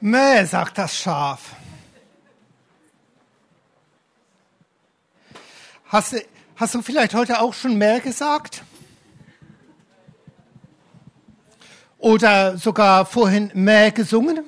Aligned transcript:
Mäh, 0.00 0.44
sagt 0.44 0.78
das 0.78 0.96
Schaf. 0.96 1.56
Hast 5.86 6.12
du, 6.12 6.22
hast 6.56 6.74
du 6.74 6.82
vielleicht 6.82 7.14
heute 7.14 7.40
auch 7.40 7.54
schon 7.54 7.76
Mäh 7.78 8.00
gesagt? 8.00 8.62
Oder 11.98 12.58
sogar 12.58 13.06
vorhin 13.06 13.50
Mäh 13.54 13.90
gesungen? 13.90 14.44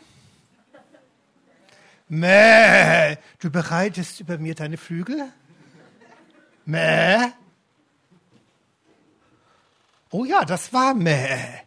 Mäh, 2.08 3.16
du 3.38 3.50
bereitest 3.50 4.20
über 4.20 4.38
mir 4.38 4.54
deine 4.54 4.76
Flügel? 4.76 5.32
Mäh? 6.64 7.32
Oh 10.10 10.24
ja, 10.24 10.44
das 10.44 10.72
war 10.72 10.94
Mäh. 10.94 11.62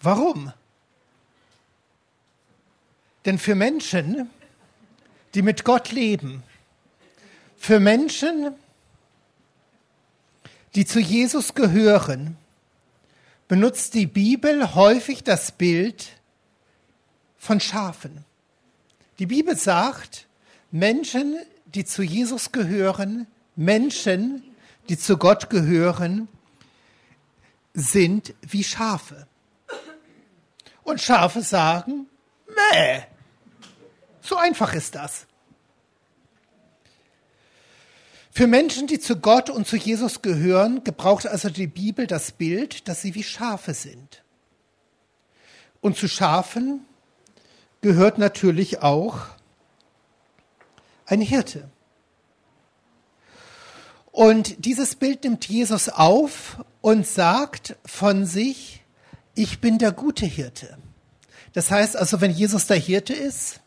Warum? 0.00 0.52
Denn 3.24 3.38
für 3.38 3.54
Menschen, 3.54 4.30
die 5.34 5.42
mit 5.42 5.64
Gott 5.64 5.92
leben, 5.92 6.42
für 7.56 7.80
Menschen, 7.80 8.54
die 10.74 10.84
zu 10.84 11.00
Jesus 11.00 11.54
gehören, 11.54 12.36
benutzt 13.48 13.94
die 13.94 14.06
Bibel 14.06 14.74
häufig 14.74 15.22
das 15.22 15.52
Bild 15.52 16.08
von 17.38 17.60
Schafen. 17.60 18.24
Die 19.18 19.26
Bibel 19.26 19.56
sagt, 19.56 20.26
Menschen, 20.70 21.36
die 21.66 21.84
zu 21.84 22.02
Jesus 22.02 22.52
gehören, 22.52 23.26
Menschen, 23.56 24.42
die 24.88 24.98
zu 24.98 25.16
Gott 25.16 25.50
gehören, 25.50 26.28
sind 27.72 28.34
wie 28.42 28.64
Schafe. 28.64 29.26
Und 30.82 31.00
Schafe 31.00 31.42
sagen, 31.42 32.06
meh. 32.48 33.13
So 34.24 34.36
einfach 34.36 34.72
ist 34.72 34.94
das. 34.94 35.26
Für 38.30 38.46
Menschen, 38.46 38.86
die 38.86 38.98
zu 38.98 39.16
Gott 39.16 39.50
und 39.50 39.66
zu 39.66 39.76
Jesus 39.76 40.22
gehören, 40.22 40.82
gebraucht 40.82 41.26
also 41.26 41.50
die 41.50 41.66
Bibel 41.66 42.06
das 42.06 42.32
Bild, 42.32 42.88
dass 42.88 43.02
sie 43.02 43.14
wie 43.14 43.22
Schafe 43.22 43.74
sind. 43.74 44.24
Und 45.82 45.98
zu 45.98 46.08
Schafen 46.08 46.86
gehört 47.82 48.16
natürlich 48.16 48.82
auch 48.82 49.18
ein 51.04 51.20
Hirte. 51.20 51.68
Und 54.10 54.64
dieses 54.64 54.96
Bild 54.96 55.24
nimmt 55.24 55.46
Jesus 55.46 55.90
auf 55.90 56.64
und 56.80 57.06
sagt 57.06 57.76
von 57.84 58.24
sich, 58.24 58.82
ich 59.34 59.60
bin 59.60 59.78
der 59.78 59.92
gute 59.92 60.24
Hirte. 60.24 60.78
Das 61.52 61.70
heißt 61.70 61.94
also, 61.94 62.22
wenn 62.22 62.30
Jesus 62.30 62.66
der 62.66 62.78
Hirte 62.78 63.12
ist, 63.12 63.60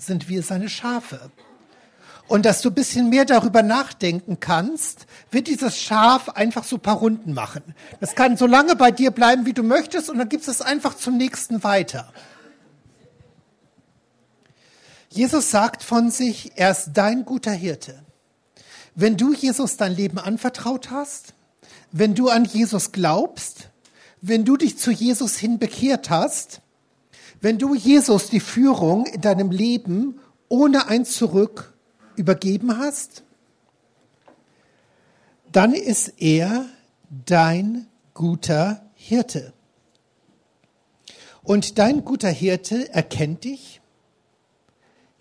sind 0.00 0.28
wir 0.28 0.42
seine 0.42 0.68
Schafe. 0.68 1.30
Und 2.26 2.46
dass 2.46 2.62
du 2.62 2.68
ein 2.68 2.74
bisschen 2.74 3.08
mehr 3.08 3.24
darüber 3.24 3.62
nachdenken 3.62 4.38
kannst, 4.38 5.06
wird 5.32 5.48
dieses 5.48 5.76
Schaf 5.78 6.28
einfach 6.28 6.62
so 6.62 6.76
ein 6.76 6.80
paar 6.80 6.98
Runden 6.98 7.34
machen. 7.34 7.74
Das 7.98 8.14
kann 8.14 8.36
so 8.36 8.46
lange 8.46 8.76
bei 8.76 8.92
dir 8.92 9.10
bleiben, 9.10 9.46
wie 9.46 9.52
du 9.52 9.64
möchtest, 9.64 10.08
und 10.08 10.18
dann 10.18 10.28
gibst 10.28 10.48
es 10.48 10.62
einfach 10.62 10.96
zum 10.96 11.16
nächsten 11.16 11.64
weiter. 11.64 12.12
Jesus 15.08 15.50
sagt 15.50 15.82
von 15.82 16.12
sich, 16.12 16.52
er 16.54 16.70
ist 16.70 16.90
dein 16.94 17.24
guter 17.24 17.50
Hirte. 17.50 18.00
Wenn 18.94 19.16
du 19.16 19.34
Jesus 19.34 19.76
dein 19.76 19.96
Leben 19.96 20.18
anvertraut 20.18 20.92
hast, 20.92 21.34
wenn 21.90 22.14
du 22.14 22.28
an 22.28 22.44
Jesus 22.44 22.92
glaubst, 22.92 23.70
wenn 24.20 24.44
du 24.44 24.56
dich 24.56 24.78
zu 24.78 24.92
Jesus 24.92 25.36
hin 25.36 25.58
bekehrt 25.58 26.10
hast, 26.10 26.60
wenn 27.40 27.58
du 27.58 27.74
Jesus 27.74 28.28
die 28.28 28.40
Führung 28.40 29.06
in 29.06 29.20
deinem 29.20 29.50
Leben 29.50 30.20
ohne 30.48 30.88
ein 30.88 31.04
Zurück 31.04 31.72
übergeben 32.16 32.78
hast, 32.78 33.22
dann 35.52 35.72
ist 35.72 36.14
er 36.18 36.66
dein 37.26 37.86
guter 38.14 38.82
Hirte. 38.94 39.52
Und 41.42 41.78
dein 41.78 42.04
guter 42.04 42.28
Hirte 42.28 42.92
erkennt 42.92 43.44
dich, 43.44 43.80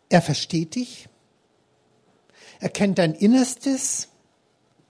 er 0.10 0.22
versteht 0.22 0.76
dich. 0.76 1.08
Er 2.60 2.70
kennt 2.70 2.98
dein 2.98 3.14
Innerstes 3.14 4.10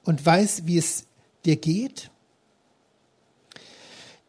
und 0.03 0.25
weiß, 0.25 0.65
wie 0.65 0.77
es 0.77 1.05
dir 1.45 1.57
geht. 1.57 2.09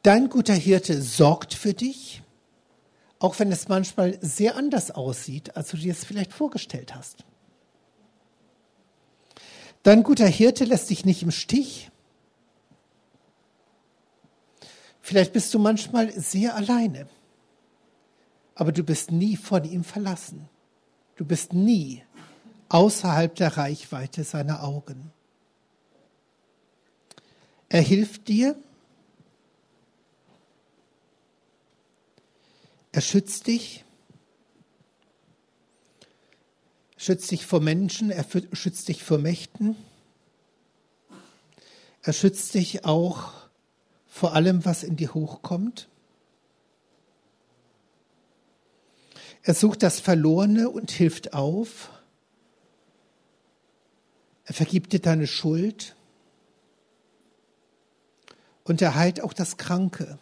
Dein 0.03 0.28
guter 0.28 0.55
Hirte 0.55 1.00
sorgt 1.00 1.55
für 1.55 1.72
dich, 1.72 2.22
auch 3.20 3.38
wenn 3.38 3.53
es 3.53 3.69
manchmal 3.69 4.19
sehr 4.22 4.56
anders 4.56 4.91
aussieht, 4.91 5.56
als 5.56 5.69
du 5.69 5.76
dir 5.76 5.92
es 5.92 6.04
vielleicht 6.04 6.32
vorgestellt 6.32 6.94
hast. 6.94 7.25
Dein 9.82 10.03
guter 10.03 10.26
Hirte 10.26 10.64
lässt 10.64 10.91
dich 10.91 11.04
nicht 11.04 11.22
im 11.22 11.31
Stich. 11.31 11.91
Vielleicht 15.00 15.32
bist 15.32 15.53
du 15.54 15.58
manchmal 15.58 16.12
sehr 16.12 16.54
alleine, 16.54 17.08
aber 18.54 18.72
du 18.72 18.82
bist 18.82 19.12
nie 19.12 19.37
von 19.37 19.64
ihm 19.64 19.84
verlassen. 19.84 20.48
Du 21.16 21.25
bist 21.25 21.52
nie 21.52 22.02
außerhalb 22.70 23.34
der 23.34 23.56
Reichweite 23.56 24.25
seiner 24.25 24.62
Augen. 24.62 25.12
Er 27.69 27.82
hilft 27.82 28.28
dir. 28.28 28.56
Er 32.93 33.01
schützt 33.01 33.47
dich. 33.47 33.84
schützt 37.01 37.31
dich 37.31 37.47
vor 37.47 37.61
Menschen, 37.61 38.11
er 38.11 38.27
schützt 38.53 38.89
dich 38.89 39.03
vor 39.03 39.17
Mächten. 39.17 39.75
Er 42.03 42.12
schützt 42.12 42.53
dich 42.53 42.84
auch 42.84 43.33
vor 44.06 44.34
allem, 44.34 44.67
was 44.67 44.83
in 44.83 44.97
dir 44.97 45.15
hochkommt. 45.15 45.89
Er 49.43 49.55
sucht 49.55 49.83
das 49.83 49.99
Verlorene 49.99 50.69
und 50.69 50.91
hilft 50.91 51.33
auf. 51.33 51.89
Er 54.45 54.53
vergibt 54.53 54.93
dir 54.93 55.00
deine 55.00 55.27
Schuld. 55.27 55.97
Und 58.62 58.83
er 58.83 58.95
heilt 58.95 59.23
auch 59.23 59.33
das 59.33 59.56
Kranke. 59.56 60.19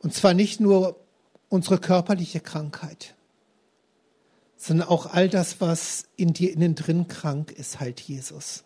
Und 0.00 0.14
zwar 0.14 0.34
nicht 0.34 0.60
nur 0.60 0.96
unsere 1.48 1.78
körperliche 1.78 2.40
Krankheit, 2.40 3.14
sondern 4.56 4.88
auch 4.88 5.06
all 5.06 5.28
das, 5.28 5.60
was 5.60 6.06
in 6.16 6.32
dir 6.32 6.52
innen 6.52 6.74
drin 6.74 7.08
krank 7.08 7.52
ist, 7.52 7.80
heilt 7.80 8.00
Jesus. 8.00 8.64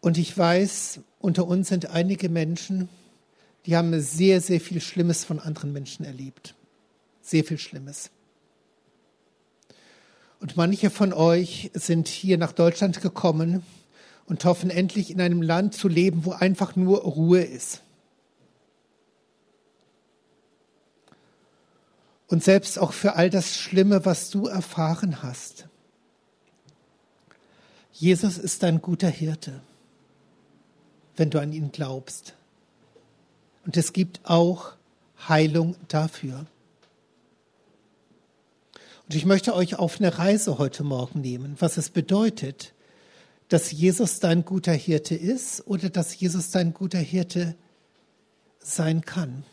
Und 0.00 0.18
ich 0.18 0.36
weiß, 0.36 1.00
unter 1.18 1.46
uns 1.46 1.68
sind 1.68 1.90
einige 1.90 2.28
Menschen, 2.28 2.88
die 3.66 3.76
haben 3.76 4.00
sehr, 4.00 4.40
sehr 4.40 4.60
viel 4.60 4.80
Schlimmes 4.80 5.24
von 5.24 5.40
anderen 5.40 5.72
Menschen 5.72 6.04
erlebt. 6.04 6.54
Sehr 7.20 7.44
viel 7.44 7.58
Schlimmes. 7.58 8.10
Und 10.40 10.56
manche 10.56 10.90
von 10.90 11.12
euch 11.12 11.70
sind 11.74 12.06
hier 12.06 12.38
nach 12.38 12.52
Deutschland 12.52 13.00
gekommen 13.00 13.64
und 14.28 14.44
hoffen 14.44 14.68
endlich 14.68 15.10
in 15.10 15.20
einem 15.20 15.40
Land 15.40 15.74
zu 15.74 15.88
leben, 15.88 16.24
wo 16.24 16.32
einfach 16.32 16.76
nur 16.76 17.00
Ruhe 17.00 17.42
ist. 17.42 17.82
Und 22.28 22.44
selbst 22.44 22.78
auch 22.78 22.92
für 22.92 23.14
all 23.14 23.30
das 23.30 23.56
Schlimme, 23.56 24.04
was 24.04 24.28
du 24.28 24.46
erfahren 24.46 25.22
hast. 25.22 25.66
Jesus 27.92 28.36
ist 28.36 28.62
ein 28.64 28.82
guter 28.82 29.08
Hirte, 29.08 29.60
wenn 31.16 31.30
du 31.30 31.40
an 31.40 31.52
ihn 31.54 31.72
glaubst. 31.72 32.34
Und 33.64 33.78
es 33.78 33.94
gibt 33.94 34.20
auch 34.24 34.72
Heilung 35.26 35.74
dafür. 35.88 36.44
Und 39.06 39.14
ich 39.14 39.24
möchte 39.24 39.54
euch 39.54 39.76
auf 39.76 39.98
eine 39.98 40.18
Reise 40.18 40.58
heute 40.58 40.84
Morgen 40.84 41.22
nehmen, 41.22 41.56
was 41.60 41.78
es 41.78 41.88
bedeutet, 41.88 42.74
dass 43.48 43.72
Jesus 43.72 44.20
dein 44.20 44.44
guter 44.44 44.72
Hirte 44.72 45.14
ist 45.14 45.66
oder 45.66 45.90
dass 45.90 46.18
Jesus 46.18 46.50
dein 46.50 46.74
guter 46.74 46.98
Hirte 46.98 47.56
sein 48.60 49.02
kann. 49.02 49.44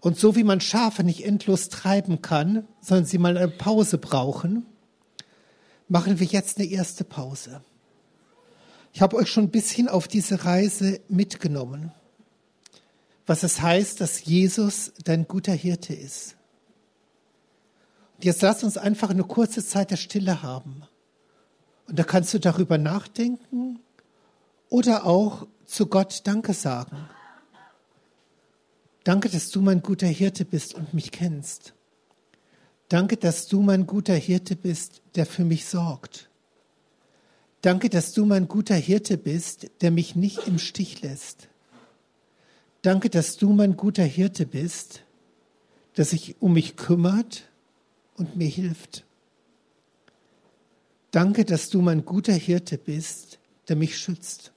Und 0.00 0.18
so 0.18 0.36
wie 0.36 0.44
man 0.44 0.60
Schafe 0.60 1.04
nicht 1.04 1.24
endlos 1.24 1.68
treiben 1.68 2.20
kann, 2.20 2.66
sondern 2.80 3.06
sie 3.06 3.18
mal 3.18 3.36
eine 3.36 3.48
Pause 3.48 3.98
brauchen, 3.98 4.66
machen 5.88 6.20
wir 6.20 6.26
jetzt 6.26 6.58
eine 6.58 6.68
erste 6.68 7.04
Pause. 7.04 7.62
Ich 8.92 9.00
habe 9.00 9.16
euch 9.16 9.28
schon 9.28 9.44
ein 9.44 9.50
bisschen 9.50 9.88
auf 9.88 10.08
diese 10.08 10.44
Reise 10.44 11.00
mitgenommen 11.08 11.92
was 13.26 13.42
es 13.42 13.60
heißt, 13.60 14.00
dass 14.00 14.24
Jesus 14.24 14.92
dein 15.04 15.26
guter 15.26 15.52
Hirte 15.52 15.94
ist. 15.94 16.36
Und 18.16 18.24
jetzt 18.24 18.42
lass 18.42 18.62
uns 18.62 18.76
einfach 18.76 19.10
eine 19.10 19.24
kurze 19.24 19.64
Zeit 19.64 19.90
der 19.90 19.96
Stille 19.96 20.42
haben. 20.42 20.84
Und 21.86 21.98
da 21.98 22.04
kannst 22.04 22.32
du 22.34 22.38
darüber 22.40 22.78
nachdenken 22.78 23.80
Oder 24.68 25.06
auch 25.06 25.46
zu 25.66 25.86
Gott 25.86 26.22
Danke 26.24 26.52
sagen. 26.52 27.08
Danke, 29.04 29.28
dass 29.28 29.50
du 29.50 29.60
mein 29.60 29.82
guter 29.82 30.06
Hirte 30.06 30.44
bist 30.44 30.74
und 30.74 30.94
mich 30.94 31.12
kennst. 31.12 31.74
Danke, 32.88 33.16
dass 33.16 33.46
du 33.46 33.60
mein 33.60 33.86
guter 33.86 34.14
Hirte 34.14 34.56
bist, 34.56 35.02
der 35.14 35.26
für 35.26 35.44
mich 35.44 35.66
sorgt. 35.66 36.30
Danke, 37.60 37.88
dass 37.88 38.12
du 38.12 38.26
mein 38.26 38.46
guter 38.48 38.74
Hirte 38.74 39.16
bist, 39.16 39.70
der 39.80 39.90
mich 39.90 40.16
nicht 40.16 40.46
im 40.46 40.58
Stich 40.58 41.02
lässt. 41.02 41.48
Danke, 42.82 43.08
dass 43.08 43.36
du 43.36 43.52
mein 43.52 43.76
guter 43.76 44.04
Hirte 44.04 44.44
bist, 44.44 45.02
der 45.96 46.04
sich 46.04 46.36
um 46.40 46.52
mich 46.52 46.76
kümmert 46.76 47.44
und 48.16 48.36
mir 48.36 48.48
hilft. 48.48 49.04
Danke, 51.14 51.44
dass 51.44 51.70
du 51.70 51.80
mein 51.80 52.04
guter 52.04 52.32
Hirte 52.32 52.76
bist, 52.76 53.38
der 53.68 53.76
mich 53.76 53.96
schützt. 53.96 54.52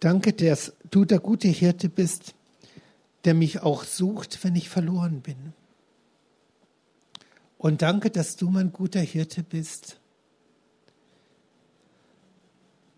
Danke, 0.00 0.32
dass 0.32 0.72
du 0.90 1.04
der 1.04 1.20
gute 1.20 1.46
Hirte 1.46 1.88
bist, 1.88 2.34
der 3.24 3.34
mich 3.34 3.60
auch 3.60 3.84
sucht, 3.84 4.42
wenn 4.42 4.56
ich 4.56 4.68
verloren 4.68 5.20
bin. 5.20 5.52
Und 7.58 7.82
danke, 7.82 8.10
dass 8.10 8.34
du 8.34 8.50
mein 8.50 8.72
guter 8.72 8.98
Hirte 8.98 9.44
bist, 9.44 10.00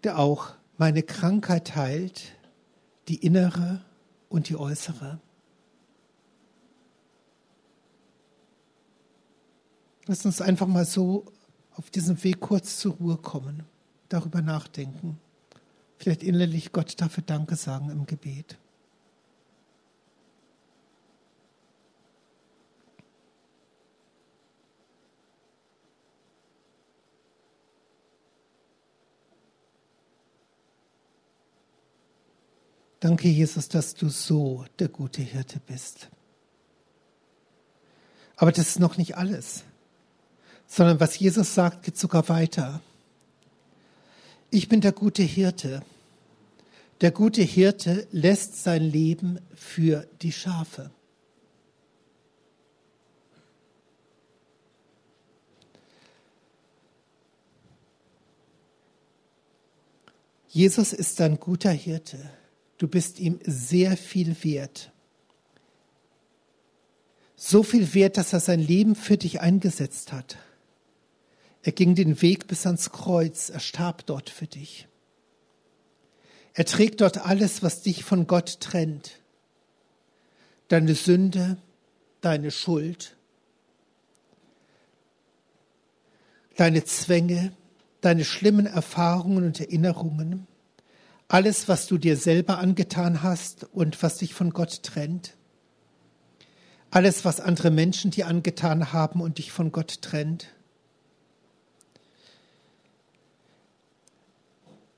der 0.05 0.19
auch 0.19 0.55
meine 0.79 1.03
Krankheit 1.03 1.77
heilt, 1.77 2.33
die 3.09 3.17
innere 3.17 3.85
und 4.31 4.49
die 4.49 4.57
äußere. 4.57 5.21
Lass 10.07 10.27
uns 10.27 10.43
einfach 10.43 10.67
mal 10.67 10.85
so 10.85 11.25
auf 11.77 11.91
diesem 11.91 12.23
Weg 12.25 12.41
kurz 12.41 12.79
zur 12.79 12.95
Ruhe 12.95 13.17
kommen, 13.17 13.65
darüber 14.09 14.43
nachdenken, 14.43 15.19
vielleicht 15.97 16.23
innerlich 16.23 16.73
Gott 16.73 17.01
dafür 17.01 17.25
Danke 17.27 17.57
sagen 17.57 17.91
im 17.91 18.05
Gebet. 18.05 18.59
Danke, 33.01 33.29
Jesus, 33.29 33.69
dass 33.69 33.95
du 33.95 34.09
so 34.09 34.65
der 34.79 34.89
gute 34.89 35.21
Hirte 35.21 35.61
bist. 35.61 36.09
Aber 38.37 38.51
das 38.51 38.69
ist 38.69 38.81
noch 38.81 38.97
nicht 38.97 39.19
alles, 39.19 39.65
sondern 40.67 41.01
was 41.01 41.19
Jesus 41.19 41.55
sagt, 41.55 41.85
geht 41.85 41.99
sogar 41.99 42.29
weiter. 42.29 42.81
Ich 44.51 44.69
bin 44.69 44.81
der 44.81 44.93
gute 44.93 45.23
Hirte. 45.23 45.83
Der 47.01 47.11
gute 47.11 47.43
Hirte 47.43 48.07
lässt 48.13 48.63
sein 48.63 48.83
Leben 48.83 49.41
für 49.55 50.07
die 50.23 50.33
Schafe. 50.33 50.91
Jesus 60.49 60.93
ist 60.93 61.21
ein 61.21 61.41
guter 61.41 61.73
Hirte. 61.73 62.31
Du 62.79 62.87
bist 62.87 63.19
ihm 63.19 63.41
sehr 63.45 63.97
viel 63.97 64.37
wert. 64.45 64.93
So 67.35 67.65
viel 67.65 67.93
wert, 67.93 68.17
dass 68.19 68.33
er 68.33 68.39
sein 68.39 68.61
Leben 68.61 68.95
für 68.95 69.17
dich 69.17 69.41
eingesetzt 69.41 70.13
hat. 70.13 70.39
Er 71.65 71.73
ging 71.73 71.95
den 71.97 72.23
Weg 72.23 72.47
bis 72.47 72.67
ans 72.67 72.93
Kreuz, 72.93 73.51
er 73.51 73.59
starb 73.59 74.07
dort 74.07 74.31
für 74.31 74.47
dich. 74.47 74.87
Er 76.53 76.65
trägt 76.65 77.01
dort 77.01 77.27
alles, 77.27 77.63
was 77.63 77.83
dich 77.83 78.05
von 78.05 78.29
Gott 78.29 78.61
trennt. 78.61 79.19
Deine 80.69 80.95
Sünde, 80.95 81.57
deine 82.21 82.53
Schuld, 82.53 83.17
deine 86.57 86.85
Zwänge, 86.85 87.53
deine 88.01 88.25
schlimmen 88.25 88.67
Erfahrungen 88.67 89.45
und 89.45 89.59
Erinnerungen 89.59 90.47
alles, 91.29 91.69
was 91.69 91.87
du 91.87 91.99
dir 91.99 92.17
selber 92.17 92.59
angetan 92.59 93.23
hast 93.23 93.65
und 93.73 94.03
was 94.03 94.19
dich 94.19 94.35
von 94.35 94.51
Gott 94.51 94.83
trennt, 94.83 95.37
alles, 96.91 97.25
was 97.25 97.41
andere 97.41 97.71
Menschen 97.71 98.11
dir 98.11 98.29
angetan 98.29 98.93
haben 98.93 99.21
und 99.21 99.39
dich 99.39 99.51
von 99.51 99.73
Gott 99.73 100.03
trennt, 100.03 100.54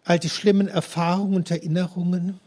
all 0.07 0.21
die 0.21 0.31
schlimmen 0.31 0.69
Erfahrungen 0.69 1.35
und 1.35 1.51
Erinnerungen 1.51 2.39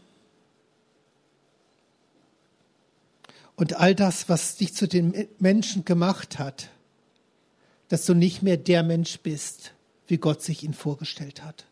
und 3.54 3.74
all 3.74 3.94
das, 3.94 4.30
was 4.30 4.56
dich 4.56 4.74
zu 4.74 4.88
den 4.88 5.28
Menschen 5.38 5.84
gemacht 5.84 6.38
hat, 6.38 6.70
dass 7.88 8.06
du 8.06 8.14
nicht 8.14 8.42
mehr 8.42 8.56
der 8.56 8.82
Mensch 8.82 9.20
bist, 9.20 9.74
wie 10.06 10.16
Gott 10.16 10.42
sich 10.42 10.64
ihn 10.64 10.72
vorgestellt 10.72 11.44
hat. 11.44 11.66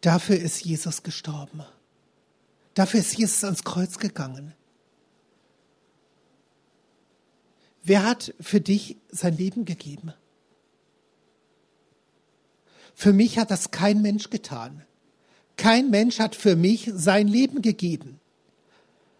Dafür 0.00 0.36
ist 0.36 0.64
Jesus 0.64 1.02
gestorben. 1.02 1.64
Dafür 2.74 3.00
ist 3.00 3.18
Jesus 3.18 3.42
ans 3.42 3.64
Kreuz 3.64 3.98
gegangen. 3.98 4.54
Wer 7.82 8.04
hat 8.04 8.32
für 8.40 8.60
dich 8.60 8.98
sein 9.10 9.36
Leben 9.36 9.64
gegeben? 9.64 10.14
Für 13.02 13.12
mich 13.12 13.36
hat 13.36 13.50
das 13.50 13.72
kein 13.72 14.00
Mensch 14.00 14.30
getan. 14.30 14.84
Kein 15.56 15.90
Mensch 15.90 16.20
hat 16.20 16.36
für 16.36 16.54
mich 16.54 16.88
sein 16.94 17.26
Leben 17.26 17.60
gegeben. 17.60 18.20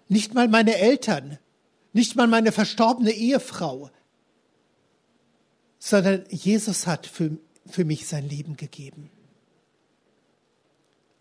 Nicht 0.08 0.34
mal 0.34 0.46
meine 0.46 0.76
Eltern, 0.76 1.40
nicht 1.92 2.14
mal 2.14 2.28
meine 2.28 2.52
verstorbene 2.52 3.10
Ehefrau, 3.10 3.90
sondern 5.80 6.24
Jesus 6.30 6.86
hat 6.86 7.08
für, 7.08 7.36
für 7.66 7.84
mich 7.84 8.06
sein 8.06 8.28
Leben 8.28 8.56
gegeben. 8.56 9.10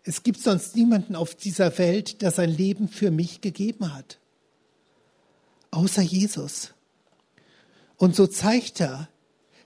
Es 0.04 0.22
gibt 0.22 0.38
sonst 0.38 0.76
niemanden 0.76 1.16
auf 1.16 1.34
dieser 1.34 1.76
Welt, 1.78 2.22
der 2.22 2.30
sein 2.30 2.50
Leben 2.50 2.86
für 2.86 3.10
mich 3.10 3.40
gegeben 3.40 3.92
hat, 3.92 4.20
außer 5.72 6.02
Jesus. 6.02 6.74
Und 7.96 8.14
so 8.14 8.28
zeigt 8.28 8.80
er, 8.80 9.08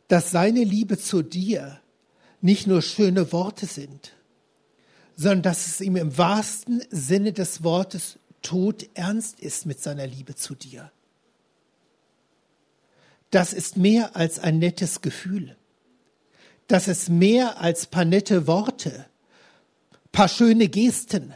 dass 0.08 0.30
seine 0.30 0.64
Liebe 0.64 0.96
zu 0.96 1.20
dir 1.20 1.82
nicht 2.40 2.66
nur 2.66 2.82
schöne 2.82 3.32
Worte 3.32 3.66
sind, 3.66 4.12
sondern 5.16 5.42
dass 5.42 5.66
es 5.66 5.80
ihm 5.80 5.96
im 5.96 6.16
wahrsten 6.18 6.82
Sinne 6.90 7.32
des 7.32 7.62
Wortes 7.62 8.18
tot 8.42 8.88
ernst 8.94 9.40
ist 9.40 9.66
mit 9.66 9.82
seiner 9.82 10.06
Liebe 10.06 10.34
zu 10.34 10.54
dir. 10.54 10.90
Das 13.30 13.52
ist 13.52 13.76
mehr 13.76 14.14
als 14.14 14.38
ein 14.38 14.58
nettes 14.58 15.00
Gefühl. 15.00 15.56
Das 16.68 16.88
ist 16.88 17.08
mehr 17.08 17.60
als 17.60 17.86
paar 17.86 18.04
nette 18.04 18.46
Worte 18.46 19.06
paar 20.16 20.28
schöne 20.28 20.68
Gesten, 20.68 21.34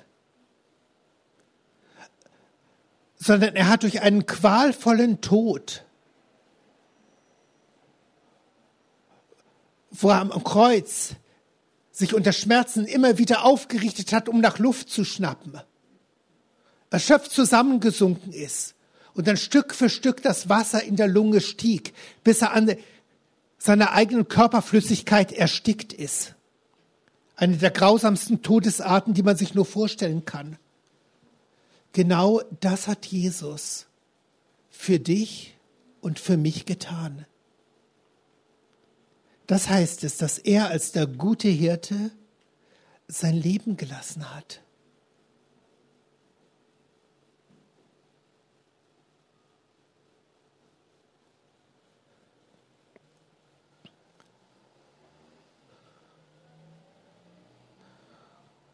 sondern 3.19 3.55
er 3.55 3.69
hat 3.69 3.83
durch 3.83 4.01
einen 4.01 4.25
qualvollen 4.25 5.21
Tod, 5.21 5.85
wo 9.91 10.11
er 10.11 10.21
am 10.21 10.45
Kreuz 10.45 11.15
sich 11.91 12.15
unter 12.15 12.33
Schmerzen 12.33 12.87
immer 12.87 13.19
wieder 13.19 13.45
aufgerichtet 13.45 14.13
hat, 14.13 14.29
um 14.29 14.41
nach 14.41 14.59
Luft 14.59 14.91
zu 14.91 15.05
schnappen, 15.05 15.61
erschöpft 16.91 17.31
zusammengesunken 17.33 18.33
ist 18.33 18.75
und 19.15 19.27
dann 19.27 19.37
Stück 19.37 19.75
für 19.75 19.89
Stück 19.89 20.23
das 20.23 20.49
Wasser 20.49 20.83
in 20.83 20.97
der 20.97 21.09
Lunge 21.09 21.41
stieg, 21.41 21.93
bis 22.25 22.43
er 22.43 22.53
an 22.53 22.75
seiner 23.59 23.93
eigenen 23.93 24.29
Körperflüssigkeit 24.29 25.33
erstickt 25.33 25.93
ist. 25.93 26.35
Eine 27.37 27.57
der 27.57 27.71
grausamsten 27.71 28.43
Todesarten, 28.43 29.15
die 29.15 29.23
man 29.23 29.37
sich 29.37 29.55
nur 29.55 29.67
vorstellen 29.67 30.25
kann. 30.25 30.59
Genau 31.93 32.41
das 32.61 32.87
hat 32.87 33.07
Jesus 33.07 33.87
für 34.71 34.99
dich 34.99 35.57
und 36.01 36.19
für 36.19 36.37
mich 36.37 36.65
getan. 36.65 37.27
Das 39.51 39.69
heißt 39.69 40.05
es, 40.05 40.17
dass 40.17 40.39
er 40.39 40.69
als 40.69 40.93
der 40.93 41.09
gute 41.09 41.49
Hirte 41.49 42.13
sein 43.09 43.35
Leben 43.35 43.77
gelassen 43.77 44.33
hat. 44.33 44.63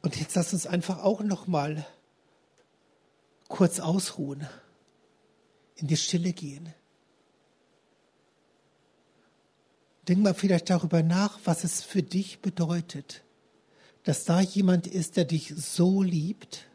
Und 0.03 0.21
jetzt 0.21 0.35
lass 0.35 0.53
uns 0.53 0.67
einfach 0.67 1.03
auch 1.03 1.23
noch 1.23 1.47
mal 1.47 1.87
kurz 3.49 3.81
ausruhen, 3.81 4.47
in 5.77 5.87
die 5.87 5.97
Stille 5.97 6.35
gehen. 6.35 6.75
Denk 10.09 10.23
mal 10.23 10.35
vielleicht 10.35 10.71
darüber 10.71 11.03
nach, 11.03 11.41
was 11.45 11.65
es 11.65 11.83
für 11.83 12.03
dich 12.03 12.41
bedeutet, 12.41 13.25
dass 14.05 14.25
da 14.25 14.41
jemand 14.41 14.87
ist, 14.87 15.17
der 15.17 15.25
dich 15.25 15.53
so 15.57 16.01
liebt, 16.03 16.69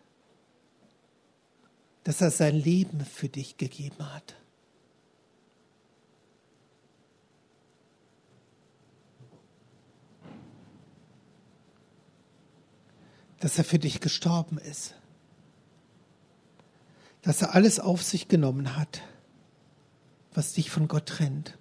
dass 2.03 2.19
er 2.19 2.31
sein 2.31 2.55
Leben 2.55 3.05
für 3.05 3.29
dich 3.29 3.55
gegeben 3.55 4.13
hat. 4.13 4.35
Dass 13.39 13.57
er 13.57 13.63
für 13.63 13.79
dich 13.79 14.01
gestorben 14.01 14.57
ist. 14.57 14.95
Dass 17.21 17.41
er 17.41 17.55
alles 17.55 17.79
auf 17.79 18.03
sich 18.03 18.27
genommen 18.27 18.75
hat, 18.75 19.01
was 20.33 20.53
dich 20.53 20.69
von 20.69 20.89
Gott 20.89 21.05
trennt 21.05 21.57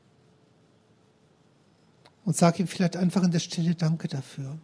und 2.25 2.37
sag 2.37 2.61
ihm 2.61 2.67
vielleicht 2.67 2.97
einfach 2.97 3.23
in 3.23 3.31
der 3.31 3.39
Stille 3.39 3.75
Danke 3.75 4.09
dafür. 4.09 4.59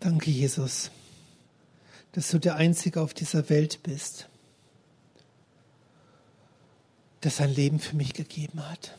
Danke, 0.00 0.30
Jesus, 0.30 0.90
dass 2.12 2.30
du 2.30 2.38
der 2.38 2.54
Einzige 2.54 3.02
auf 3.02 3.12
dieser 3.12 3.50
Welt 3.50 3.82
bist 3.82 4.28
das 7.20 7.38
sein 7.38 7.54
Leben 7.54 7.80
für 7.80 7.96
mich 7.96 8.14
gegeben 8.14 8.68
hat. 8.68 8.96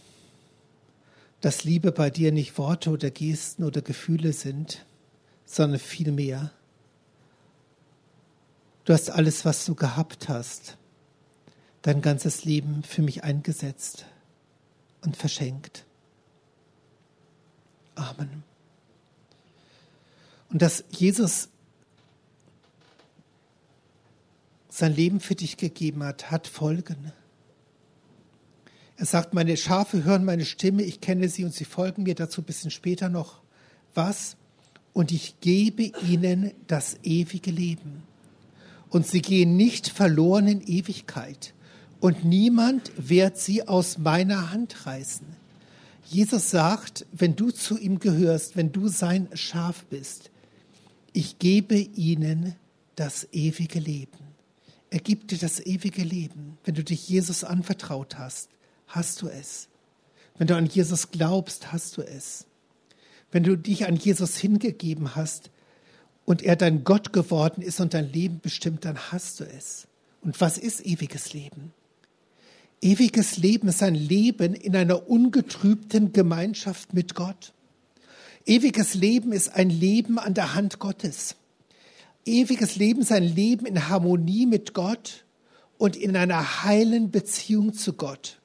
Dass 1.42 1.64
Liebe 1.64 1.92
bei 1.92 2.10
dir 2.10 2.32
nicht 2.32 2.58
Worte 2.58 2.90
oder 2.90 3.12
Gesten 3.12 3.64
oder 3.64 3.82
Gefühle 3.82 4.34
sind, 4.34 4.86
sondern 5.46 5.80
viel 5.80 6.12
mehr. 6.12 6.52
Du 8.84 8.94
hast 8.94 9.10
alles, 9.10 9.46
was 9.46 9.66
du 9.66 9.76
gehabt 9.76 10.30
hast, 10.30 10.78
dein 11.82 12.02
ganzes 12.02 12.44
Leben 12.44 12.84
für 12.84 13.02
mich 13.02 13.24
eingesetzt 13.24 14.06
und 15.02 15.16
verschenkt. 15.16 15.86
Amen. 17.96 18.44
Und 20.50 20.62
dass 20.62 20.84
Jesus 20.90 21.50
sein 24.70 24.96
Leben 24.96 25.20
für 25.20 25.36
dich 25.36 25.58
gegeben 25.58 26.04
hat, 26.04 26.32
hat 26.32 26.48
Folgen. 26.48 27.12
Er 29.00 29.06
sagt, 29.06 29.34
meine 29.34 29.56
Schafe 29.56 30.03
hören 30.03 30.25
meine 30.25 30.44
Stimme, 30.44 30.84
ich 30.84 31.00
kenne 31.00 31.29
sie 31.29 31.46
und 31.46 31.53
sie 31.53 31.63
folgen 31.63 32.03
mir 32.03 32.15
dazu 32.15 32.41
ein 32.41 32.44
bisschen 32.44 32.70
später 32.70 33.08
noch 33.08 33.41
was. 33.94 34.36
Und 34.91 35.13
ich 35.13 35.39
gebe 35.39 35.84
ihnen 36.06 36.51
das 36.68 36.98
ewige 37.03 37.50
Leben. 37.50 38.03
Und 38.89 39.08
sie 39.08 39.22
gehen 39.22 39.56
nicht 39.56 39.88
verloren 39.88 40.50
in 40.50 40.62
Ewigkeit. 40.62 41.53
Und 42.01 42.25
niemand 42.25 42.91
wird 42.98 43.38
sie 43.38 43.65
aus 43.65 44.00
meiner 44.00 44.51
Hand 44.51 44.86
reißen. 44.86 45.27
Jesus 46.06 46.50
sagt, 46.50 47.06
wenn 47.13 47.38
du 47.38 47.51
zu 47.51 47.79
ihm 47.79 48.00
gehörst, 48.00 48.58
wenn 48.58 48.74
du 48.74 48.89
sein 48.89 49.29
Schaf 49.34 49.86
bist, 49.86 50.29
ich 51.13 51.39
gebe 51.39 51.75
ihnen 51.77 52.53
das 52.98 53.29
ewige 53.32 53.79
Leben. 53.79 54.18
Er 54.89 55.00
gibt 55.00 55.32
dir 55.32 55.38
das 55.38 55.65
ewige 55.65 56.03
Leben, 56.03 56.58
wenn 56.65 56.75
du 56.75 56.84
dich 56.84 57.08
Jesus 57.08 57.46
anvertraut 57.46 58.18
hast 58.18 58.50
hast 58.89 59.22
du 59.22 59.27
es. 59.27 59.67
Wenn 60.38 60.48
du 60.48 60.55
an 60.55 60.65
Jesus 60.65 61.12
glaubst, 61.12 61.72
hast 61.72 61.98
du 61.98 62.01
es. 62.01 62.46
Wenn 63.31 63.43
du 63.43 63.55
dich 63.55 63.88
an 63.88 63.96
Jesus 63.96 64.38
hingegeben 64.38 65.15
hast 65.15 65.51
und 66.25 66.41
er 66.41 66.55
dein 66.55 66.84
Gott 66.84 67.13
geworden 67.13 67.62
ist 67.62 67.79
und 67.79 67.93
dein 67.93 68.12
Leben 68.12 68.39
bestimmt, 68.39 68.86
dann 68.86 68.98
hast 69.12 69.39
du 69.39 69.43
es. 69.46 69.88
Und 70.22 70.41
was 70.41 70.58
ist 70.58 70.86
ewiges 70.86 71.34
Leben? 71.34 71.74
Ewiges 72.81 73.38
Leben 73.38 73.67
ist 73.67 73.84
ein 73.84 73.96
Leben 73.96 74.53
in 74.53 74.75
einer 74.75 75.10
ungetrübten 75.10 76.13
Gemeinschaft 76.13 76.93
mit 76.93 77.13
Gott. 77.13 77.53
Ewiges 78.46 78.93
Leben 78.93 79.34
ist 79.34 79.50
ein 79.53 79.69
Leben 79.69 80.17
an 80.17 80.34
der 80.34 80.55
Hand 80.55 80.79
Gottes. 80.79 81.36
Ewiges 82.25 82.77
Leben 82.77 83.01
ist 83.01 83.12
ein 83.12 83.24
Leben 83.24 83.65
in 83.65 83.89
Harmonie 83.89 84.46
mit 84.46 84.74
Gott 84.74 85.25
und 85.77 85.96
in 85.96 86.15
einer 86.15 86.63
heilen 86.63 87.12
Beziehung 87.12 87.74
zu 87.74 87.93
Gott. 87.93 88.38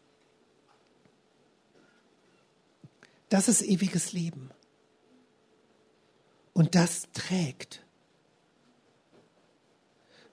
Das 3.34 3.48
ist 3.48 3.62
ewiges 3.62 4.12
Leben. 4.12 4.52
Und 6.52 6.76
das 6.76 7.08
trägt. 7.12 7.84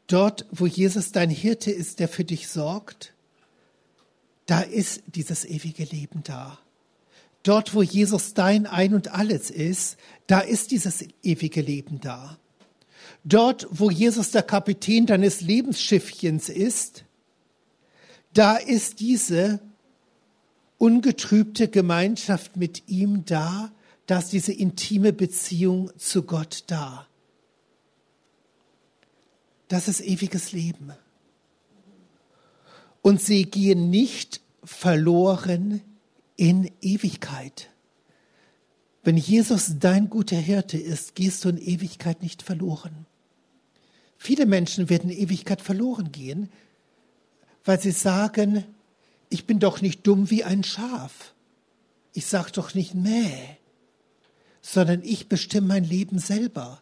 Dort, 0.06 0.46
wo 0.52 0.68
Jesus 0.68 1.12
dein 1.12 1.32
Hirte 1.32 1.72
ist, 1.72 2.00
der 2.00 2.08
für 2.08 2.24
dich 2.24 2.48
sorgt, 2.48 3.16
da 4.46 4.62
ist 4.62 5.02
dieses 5.08 5.46
ewige 5.46 5.84
Leben 5.84 6.22
da. 6.22 6.60
Dort, 7.42 7.74
wo 7.74 7.82
Jesus 7.82 8.36
dein 8.36 8.68
Ein 8.68 8.94
und 8.94 9.08
alles 9.08 9.50
ist, 9.50 9.98
da 10.28 10.42
ist 10.42 10.70
dieses 10.70 11.04
ewige 11.24 11.62
Leben 11.62 12.02
da. 12.02 12.38
Dort, 13.24 13.68
wo 13.72 13.90
Jesus 13.90 14.30
der 14.30 14.44
Kapitän 14.44 15.08
deines 15.08 15.42
Lebensschiffchens 15.42 16.50
ist, 16.50 17.06
da 18.32 18.58
ist 18.58 19.00
diese 19.00 19.60
ungetrübte 20.82 21.68
Gemeinschaft 21.68 22.58
mit 22.58 22.88
ihm 22.88 23.24
da, 23.24 23.72
dass 24.08 24.32
diese 24.32 24.52
intime 24.52 25.14
Beziehung 25.14 25.92
zu 25.96 26.24
Gott 26.24 26.64
da. 26.66 27.06
Das 29.68 29.88
ist 29.88 30.02
ewiges 30.02 30.54
Leben. 30.54 30.92
Und 33.04 33.22
sie 33.22 33.44
gehen 33.44 33.92
nicht 33.92 34.42
verloren 34.64 35.82
in 36.36 36.72
Ewigkeit. 36.82 37.70
Wenn 39.04 39.18
Jesus 39.18 39.76
dein 39.78 40.10
guter 40.10 40.38
Hirte 40.38 40.80
ist, 40.80 41.14
gehst 41.14 41.46
du 41.46 41.50
in 41.50 41.60
Ewigkeit 41.60 42.24
nicht 42.24 42.42
verloren. 42.42 43.06
Viele 44.18 44.48
Menschen 44.48 44.90
werden 44.90 45.12
in 45.12 45.18
Ewigkeit 45.20 45.62
verloren 45.62 46.12
gehen, 46.12 46.50
weil 47.66 47.80
sie 47.80 47.92
sagen, 47.92 48.66
ich 49.32 49.48
bin 49.48 49.60
doch 49.60 49.82
nicht 49.82 50.06
dumm 50.06 50.30
wie 50.30 50.44
ein 50.44 50.64
Schaf. 50.64 51.34
Ich 52.14 52.26
sag 52.26 52.52
doch 52.52 52.74
nicht 52.74 52.94
mäh, 52.94 53.32
sondern 54.62 55.02
ich 55.04 55.30
bestimme 55.30 55.68
mein 55.68 55.86
Leben 55.86 56.20
selber. 56.20 56.82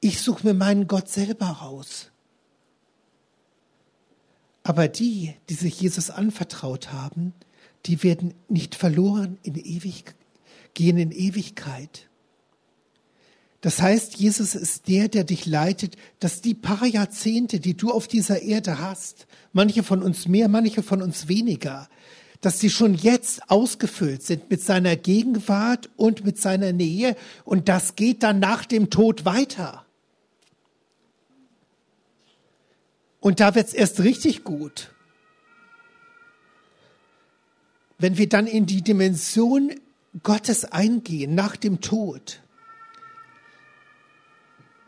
Ich 0.00 0.20
suche 0.20 0.48
mir 0.48 0.54
meinen 0.54 0.88
Gott 0.88 1.08
selber 1.08 1.46
raus. 1.46 2.10
Aber 4.64 4.88
die, 4.88 5.34
die 5.48 5.54
sich 5.54 5.80
Jesus 5.80 6.10
anvertraut 6.10 6.92
haben, 6.92 7.32
die 7.86 8.02
werden 8.02 8.34
nicht 8.48 8.74
verloren 8.74 9.38
in 9.44 9.54
ewig, 9.54 10.16
gehen 10.74 10.98
in 10.98 11.12
Ewigkeit. 11.12 12.08
Das 13.64 13.80
heißt, 13.80 14.16
Jesus 14.16 14.54
ist 14.54 14.88
der, 14.88 15.08
der 15.08 15.24
dich 15.24 15.46
leitet, 15.46 15.96
dass 16.20 16.42
die 16.42 16.52
paar 16.52 16.84
Jahrzehnte, 16.84 17.60
die 17.60 17.74
du 17.74 17.90
auf 17.90 18.06
dieser 18.06 18.42
Erde 18.42 18.78
hast, 18.78 19.26
manche 19.54 19.82
von 19.82 20.02
uns 20.02 20.28
mehr, 20.28 20.48
manche 20.48 20.82
von 20.82 21.00
uns 21.00 21.28
weniger, 21.28 21.88
dass 22.42 22.60
sie 22.60 22.68
schon 22.68 22.92
jetzt 22.92 23.50
ausgefüllt 23.50 24.22
sind 24.22 24.50
mit 24.50 24.60
seiner 24.60 24.96
Gegenwart 24.96 25.88
und 25.96 26.26
mit 26.26 26.36
seiner 26.36 26.74
Nähe 26.74 27.16
und 27.46 27.70
das 27.70 27.96
geht 27.96 28.22
dann 28.22 28.38
nach 28.38 28.66
dem 28.66 28.90
Tod 28.90 29.24
weiter. 29.24 29.86
Und 33.18 33.40
da 33.40 33.54
wird's 33.54 33.72
erst 33.72 34.00
richtig 34.00 34.44
gut. 34.44 34.92
Wenn 37.96 38.18
wir 38.18 38.28
dann 38.28 38.46
in 38.46 38.66
die 38.66 38.82
Dimension 38.82 39.72
Gottes 40.22 40.66
eingehen 40.66 41.34
nach 41.34 41.56
dem 41.56 41.80
Tod, 41.80 42.43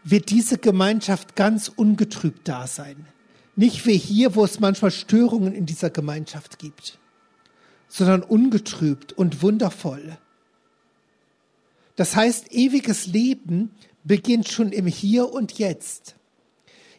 wird 0.09 0.31
diese 0.31 0.57
Gemeinschaft 0.57 1.35
ganz 1.35 1.69
ungetrübt 1.69 2.47
da 2.47 2.69
sein. 2.69 3.07
Nicht 3.57 3.87
wie 3.87 3.99
hier, 3.99 4.37
wo 4.37 4.45
es 4.45 4.61
manchmal 4.61 4.93
Störungen 4.93 5.53
in 5.53 5.67
dieser 5.67 5.91
Gemeinschaft 5.91 6.61
gibt, 6.61 7.01
sondern 7.89 8.23
ungetrübt 8.23 9.13
und 9.13 9.43
wundervoll. 9.43 10.17
Das 11.97 12.15
heißt, 12.15 12.53
ewiges 12.53 13.09
Leben 13.09 13.73
beginnt 14.05 14.49
schon 14.49 14.71
im 14.71 14.87
Hier 14.87 15.33
und 15.33 15.59
Jetzt. 15.59 16.15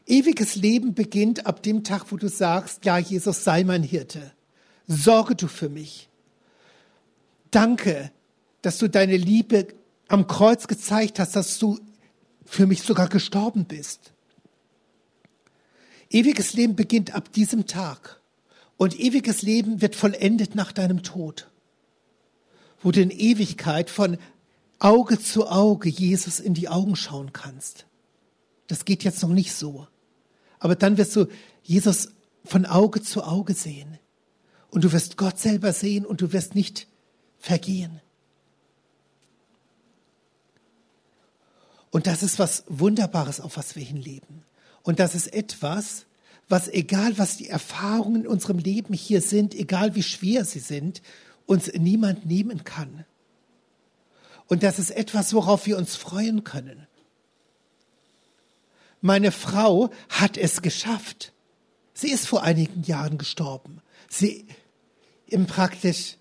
Ewiges 0.06 0.56
Leben 0.56 0.94
beginnt 0.94 1.46
ab 1.46 1.64
dem 1.64 1.86
Tag, 1.86 2.12
wo 2.12 2.18
du 2.18 2.28
sagst, 2.28 2.84
ja, 2.84 2.98
Jesus, 2.98 3.46
sei 3.46 3.64
mein 3.64 3.84
Hirte. 3.84 4.34
Sorge 4.88 5.36
du 5.36 5.48
für 5.48 5.70
mich. 5.70 6.10
Danke, 7.52 8.12
dass 8.62 8.80
du 8.80 8.90
deine 8.90 9.16
Liebe 9.16 9.68
am 10.10 10.28
Kreuz 10.28 10.68
gezeigt 10.68 11.20
hast, 11.20 11.36
dass 11.38 11.58
du 11.60 11.80
für 12.48 12.66
mich 12.66 12.82
sogar 12.82 13.10
gestorben 13.10 13.66
bist. 13.66 14.14
Ewiges 16.10 16.54
Leben 16.54 16.76
beginnt 16.76 17.14
ab 17.14 17.32
diesem 17.34 17.68
Tag. 17.68 18.22
Und 18.78 19.00
ewiges 19.00 19.42
Leben 19.42 19.82
wird 19.82 19.96
vollendet 19.96 20.56
nach 20.56 20.72
deinem 20.72 21.04
Tod. 21.04 21.50
Wo 22.82 22.92
du 22.92 23.02
in 23.02 23.12
Ewigkeit 23.12 23.90
von 23.90 24.18
Auge 24.80 25.20
zu 25.20 25.48
Auge 25.48 25.90
Jesus 25.90 26.40
in 26.40 26.54
die 26.54 26.70
Augen 26.70 26.96
schauen 26.96 27.34
kannst. 27.34 27.86
Das 28.68 28.86
geht 28.86 29.04
jetzt 29.04 29.22
noch 29.24 29.30
nicht 29.30 29.54
so. 29.54 29.88
Aber 30.60 30.76
dann 30.76 30.98
wirst 30.98 31.16
du 31.16 31.26
Jesus 31.64 32.10
von 32.46 32.66
Auge 32.66 33.02
zu 33.02 33.24
Auge 33.24 33.54
sehen. 33.54 33.98
Und 34.70 34.84
du 34.84 34.92
wirst 34.92 35.18
Gott 35.18 35.40
selber 35.40 35.74
sehen 35.74 36.06
und 36.06 36.22
du 36.22 36.32
wirst 36.32 36.56
nicht 36.56 36.88
vergehen. 37.40 38.02
Und 41.92 42.08
das 42.08 42.24
ist 42.24 42.40
was 42.40 42.64
Wunderbares, 42.68 43.40
auf 43.40 43.58
was 43.58 43.76
wir 43.76 43.84
hinleben. 43.84 44.44
Und 44.84 45.00
das 45.00 45.16
ist 45.16 45.34
etwas, 45.34 46.06
was 46.50 46.68
egal 46.68 47.18
was 47.18 47.38
die 47.38 47.50
Erfahrungen 47.50 48.22
in 48.22 48.28
unserem 48.28 48.58
Leben 48.58 48.94
hier 48.94 49.22
sind, 49.22 49.54
egal 49.54 49.96
wie 49.96 50.04
schwer 50.04 50.46
sie 50.46 50.60
sind, 50.60 51.02
uns 51.46 51.72
niemand 51.74 52.26
nehmen 52.26 52.64
kann. 52.64 53.06
Und 54.48 54.64
das 54.64 54.80
ist 54.80 54.92
etwas, 54.92 55.34
worauf 55.34 55.66
wir 55.66 55.78
uns 55.78 55.96
freuen 55.96 56.44
können. 56.44 56.88
Meine 59.02 59.32
Frau 59.32 59.90
hat 60.10 60.38
es 60.38 60.62
geschafft. 60.62 61.34
Sie 61.94 62.12
ist 62.12 62.28
vor 62.28 62.44
einigen 62.44 62.84
Jahren 62.84 63.18
gestorben. 63.18 63.82
Sie 64.10 64.48
im 65.28 65.48
praktisch, 65.48 66.16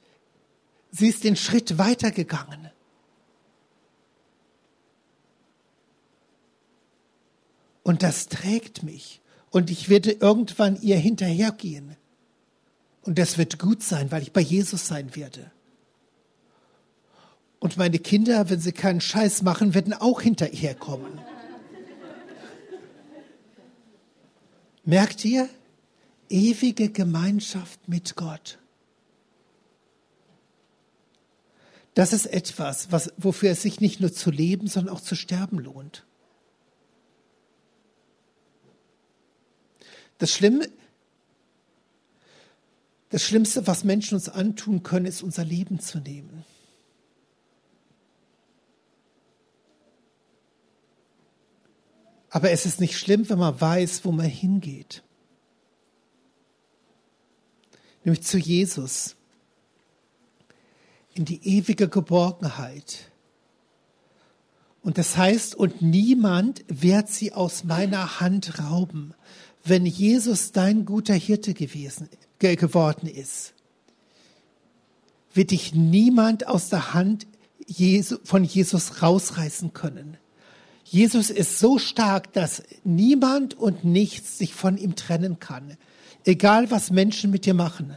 sie 0.90 1.08
ist 1.08 1.24
den 1.24 1.36
Schritt 1.36 1.78
weitergegangen. 1.78 2.70
Und 7.86 8.02
das 8.02 8.26
trägt 8.26 8.82
mich. 8.82 9.20
Und 9.50 9.70
ich 9.70 9.88
werde 9.88 10.10
irgendwann 10.10 10.82
ihr 10.82 10.96
hinterhergehen. 10.96 11.94
Und 13.02 13.16
das 13.16 13.38
wird 13.38 13.60
gut 13.60 13.80
sein, 13.80 14.10
weil 14.10 14.22
ich 14.22 14.32
bei 14.32 14.40
Jesus 14.40 14.88
sein 14.88 15.14
werde. 15.14 15.52
Und 17.60 17.76
meine 17.76 18.00
Kinder, 18.00 18.50
wenn 18.50 18.58
sie 18.58 18.72
keinen 18.72 19.00
Scheiß 19.00 19.42
machen, 19.42 19.72
werden 19.74 19.92
auch 19.92 20.20
hinterher 20.20 20.74
kommen. 20.74 21.20
Merkt 24.84 25.24
ihr? 25.24 25.48
Ewige 26.28 26.90
Gemeinschaft 26.90 27.88
mit 27.88 28.16
Gott. 28.16 28.58
Das 31.94 32.12
ist 32.12 32.26
etwas, 32.26 32.90
was, 32.90 33.12
wofür 33.16 33.52
es 33.52 33.62
sich 33.62 33.80
nicht 33.80 34.00
nur 34.00 34.12
zu 34.12 34.32
leben, 34.32 34.66
sondern 34.66 34.92
auch 34.92 35.00
zu 35.00 35.14
sterben 35.14 35.60
lohnt. 35.60 36.04
Das 40.18 40.32
Schlimme, 40.32 40.68
das 43.10 43.22
Schlimmste, 43.22 43.66
was 43.66 43.84
Menschen 43.84 44.14
uns 44.14 44.28
antun 44.28 44.82
können, 44.82 45.06
ist 45.06 45.22
unser 45.22 45.44
Leben 45.44 45.80
zu 45.80 45.98
nehmen. 45.98 46.44
Aber 52.30 52.50
es 52.50 52.66
ist 52.66 52.80
nicht 52.80 52.98
schlimm, 52.98 53.28
wenn 53.30 53.38
man 53.38 53.58
weiß, 53.58 54.04
wo 54.04 54.12
man 54.12 54.26
hingeht. 54.26 55.02
Nämlich 58.04 58.24
zu 58.24 58.38
Jesus. 58.38 59.16
In 61.14 61.24
die 61.24 61.42
ewige 61.56 61.88
Geborgenheit. 61.88 63.10
Und 64.82 64.98
das 64.98 65.16
heißt, 65.16 65.54
und 65.54 65.80
niemand 65.80 66.64
wird 66.68 67.08
sie 67.08 67.32
aus 67.32 67.64
meiner 67.64 68.20
Hand 68.20 68.58
rauben 68.58 69.14
wenn 69.68 69.86
Jesus 69.86 70.52
dein 70.52 70.84
guter 70.84 71.14
Hirte 71.14 71.54
gewesen, 71.54 72.08
geworden 72.38 73.08
ist, 73.08 73.54
wird 75.32 75.50
dich 75.50 75.74
niemand 75.74 76.46
aus 76.46 76.68
der 76.68 76.94
Hand 76.94 77.26
Jesu, 77.66 78.18
von 78.24 78.44
Jesus 78.44 79.02
rausreißen 79.02 79.72
können. 79.72 80.16
Jesus 80.84 81.30
ist 81.30 81.58
so 81.58 81.78
stark, 81.78 82.32
dass 82.32 82.62
niemand 82.84 83.54
und 83.54 83.84
nichts 83.84 84.38
sich 84.38 84.54
von 84.54 84.78
ihm 84.78 84.94
trennen 84.94 85.40
kann. 85.40 85.76
Egal 86.24 86.70
was 86.70 86.90
Menschen 86.90 87.30
mit 87.30 87.44
dir 87.44 87.54
machen. 87.54 87.96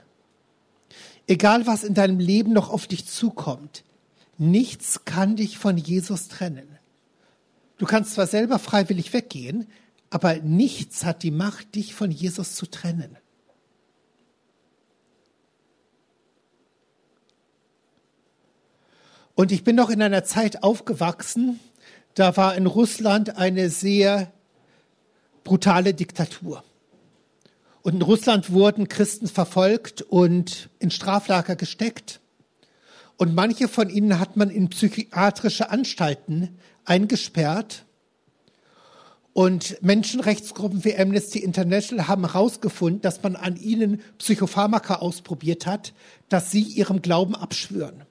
Egal 1.27 1.67
was 1.67 1.83
in 1.83 1.93
deinem 1.93 2.19
Leben 2.19 2.51
noch 2.51 2.71
auf 2.71 2.87
dich 2.87 3.05
zukommt. 3.05 3.83
Nichts 4.39 5.05
kann 5.05 5.35
dich 5.35 5.59
von 5.59 5.77
Jesus 5.77 6.29
trennen. 6.29 6.67
Du 7.77 7.85
kannst 7.85 8.13
zwar 8.13 8.25
selber 8.25 8.57
freiwillig 8.57 9.13
weggehen, 9.13 9.67
aber 10.09 10.35
nichts 10.37 11.05
hat 11.05 11.23
die 11.23 11.31
Macht, 11.31 11.75
dich 11.75 11.93
von 11.93 12.11
Jesus 12.11 12.55
zu 12.55 12.65
trennen. 12.65 13.17
Und 19.35 19.51
ich 19.51 19.63
bin 19.63 19.75
noch 19.75 19.89
in 19.89 20.01
einer 20.01 20.23
Zeit 20.23 20.63
aufgewachsen, 20.63 21.59
da 22.13 22.35
war 22.35 22.55
in 22.55 22.65
Russland 22.65 23.37
eine 23.37 23.69
sehr 23.69 24.33
brutale 25.45 25.93
Diktatur. 25.93 26.63
Und 27.81 27.95
in 27.95 28.01
Russland 28.01 28.51
wurden 28.51 28.89
Christen 28.89 29.27
verfolgt 29.27 30.01
und 30.01 30.69
in 30.79 30.91
Straflager 30.91 31.55
gesteckt. 31.55 32.19
Und 33.15 33.33
manche 33.33 33.67
von 33.67 33.89
ihnen 33.89 34.19
hat 34.19 34.35
man 34.35 34.49
in 34.49 34.69
psychiatrische 34.69 35.69
Anstalten 35.69 36.57
eingesperrt 36.83 37.85
und 39.39 39.81
Menschenrechtsgruppen 39.81 40.83
wie 40.83 40.97
Amnesty 40.97 41.39
International 41.39 42.09
haben 42.09 42.25
herausgefunden, 42.25 42.99
dass 42.99 43.23
man 43.23 43.37
an 43.37 43.55
ihnen 43.55 44.01
Psychopharmaka 44.17 44.95
ausprobiert 44.95 45.65
hat, 45.65 45.93
dass 46.27 46.51
sie 46.51 46.61
ihrem 46.61 47.01
Glauben 47.01 47.35
abschwören. 47.35 48.03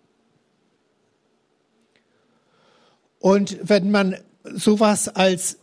Und 3.19 3.59
wenn 3.61 3.91
man 3.91 4.17
sowas 4.43 5.09
als, 5.09 5.59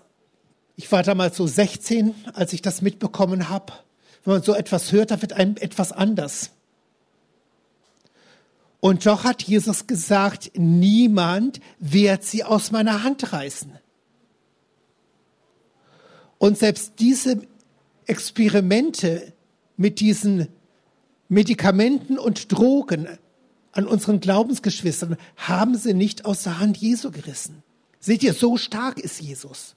ich 0.76 0.92
war 0.92 1.02
damals 1.02 1.36
so 1.36 1.48
16, 1.48 2.14
als 2.36 2.54
ich 2.54 2.62
das 2.62 2.84
mitbekommen 2.84 3.50
habe, 3.50 3.74
wenn 4.24 4.36
man 4.36 4.44
so 4.44 4.54
etwas 4.54 4.92
hört, 4.92 5.10
da 5.10 5.20
wird 5.24 5.34
einem 5.34 5.58
etwas 5.58 5.92
anders. 5.92 6.52
Und 8.82 9.04
doch 9.08 9.24
hat 9.24 9.42
Jesus 9.42 9.88
gesagt, 9.88 10.52
niemand 10.54 11.60
wird 11.80 12.24
sie 12.24 12.44
aus 12.44 12.70
meiner 12.70 13.02
Hand 13.02 13.34
reißen. 13.34 13.80
Und 16.38 16.58
selbst 16.58 16.94
diese 17.00 17.42
Experimente 18.06 19.34
mit 19.78 20.00
diesen 20.00 20.48
Medikamenten 21.28 22.18
und 22.18 22.52
Drogen 22.52 23.08
an 23.72 23.88
unseren 23.88 24.20
Glaubensgeschwistern 24.20 25.18
haben 25.36 25.76
sie 25.76 25.94
nicht 25.94 26.26
aus 26.26 26.44
der 26.44 26.60
Hand 26.60 26.78
Jesu 26.78 27.12
gerissen. 27.12 27.64
Seht 28.00 28.24
ihr, 28.24 28.34
so 28.34 28.58
stark 28.58 29.00
ist 29.00 29.22
Jesus. 29.22 29.76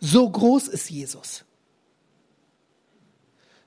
So 0.00 0.28
groß 0.28 0.68
ist 0.68 0.90
Jesus. 0.90 1.44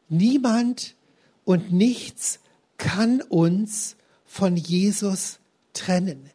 Niemand 0.08 0.96
und 1.44 1.72
nichts 1.74 2.40
kann 2.78 3.22
uns 3.22 3.96
von 4.26 4.56
Jesus 4.56 5.40
trennen, 5.74 6.30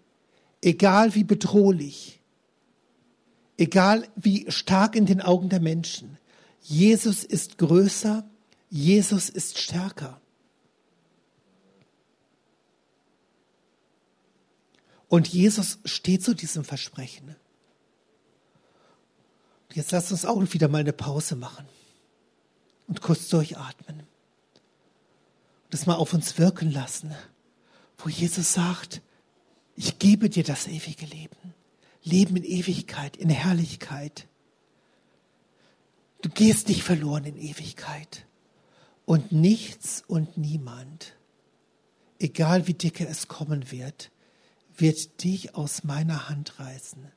egal 0.61 1.15
wie 1.15 1.25
bedrohlich, 1.25 2.16
egal 3.57 4.09
wie 4.16 4.51
stark 4.51 4.97
in 4.97 5.07
den 5.07 5.21
Augen 5.21 5.49
der 5.49 5.61
Menschen. 5.61 6.19
Jesus 6.61 7.25
ist 7.25 7.59
größer, 7.59 8.29
Jesus 8.69 9.29
ist 9.29 9.59
stärker. 9.59 10.21
Und 15.09 15.29
Jesus 15.29 15.79
steht 15.85 16.25
zu 16.25 16.35
diesem 16.35 16.64
Versprechen. 16.64 17.37
Jetzt 19.73 19.92
lasst 19.92 20.11
uns 20.11 20.25
auch 20.25 20.42
wieder 20.53 20.69
mal 20.69 20.79
eine 20.79 20.92
Pause 20.92 21.37
machen 21.37 21.66
und 22.88 23.03
kurz 23.03 23.29
durchatmen. 23.29 24.01
Und 24.01 24.09
das 25.71 25.87
mal 25.87 25.97
auf 25.97 26.14
uns 26.14 26.38
wirken 26.38 26.71
lassen, 26.71 27.14
wo 27.99 28.09
Jesus 28.09 28.55
sagt, 28.55 29.03
ich 29.75 29.99
gebe 29.99 30.31
dir 30.31 30.45
das 30.45 30.66
ewige 30.66 31.07
Leben. 31.07 31.56
Leben 32.07 32.37
in 32.37 32.45
Ewigkeit, 32.45 33.16
in 33.16 33.29
Herrlichkeit. 33.29 34.29
Du 36.23 36.29
gehst 36.29 36.69
nicht 36.69 36.85
verloren 36.85 37.25
in 37.25 37.37
Ewigkeit. 37.37 38.27
Und 39.05 39.33
nichts 39.33 40.03
und 40.07 40.37
niemand, 40.37 41.16
egal 42.19 42.66
wie 42.66 42.75
dicke 42.75 43.07
es 43.07 43.29
kommen 43.29 43.71
wird, 43.71 44.11
wird 44.77 45.23
dich 45.25 45.55
aus 45.55 45.85
meiner 45.85 46.29
Hand 46.29 46.59
reißen. 46.59 47.11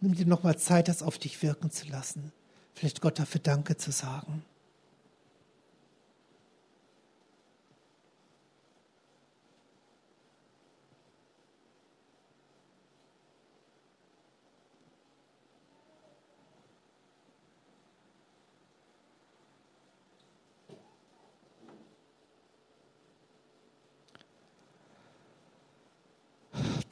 Nimm 0.00 0.14
dir 0.14 0.26
nochmal 0.26 0.58
Zeit, 0.58 0.88
das 0.88 1.02
auf 1.02 1.18
dich 1.18 1.42
wirken 1.42 1.70
zu 1.70 1.86
lassen. 1.88 2.32
Vielleicht 2.74 3.00
Gott 3.00 3.18
dafür 3.18 3.40
Danke 3.40 3.76
zu 3.76 3.92
sagen. 3.92 4.44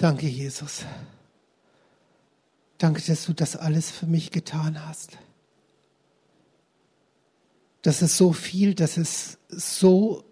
Danke, 0.04 0.26
Jesus. 0.26 0.84
Danke, 2.76 3.00
dass 3.00 3.24
du 3.24 3.32
das 3.32 3.56
alles 3.56 3.90
für 3.90 4.04
mich 4.04 4.30
getan 4.30 4.84
hast. 4.86 5.16
Das 7.80 8.02
ist 8.02 8.18
so 8.18 8.34
viel, 8.34 8.74
das 8.74 8.98
ist 8.98 9.38
so 9.48 10.22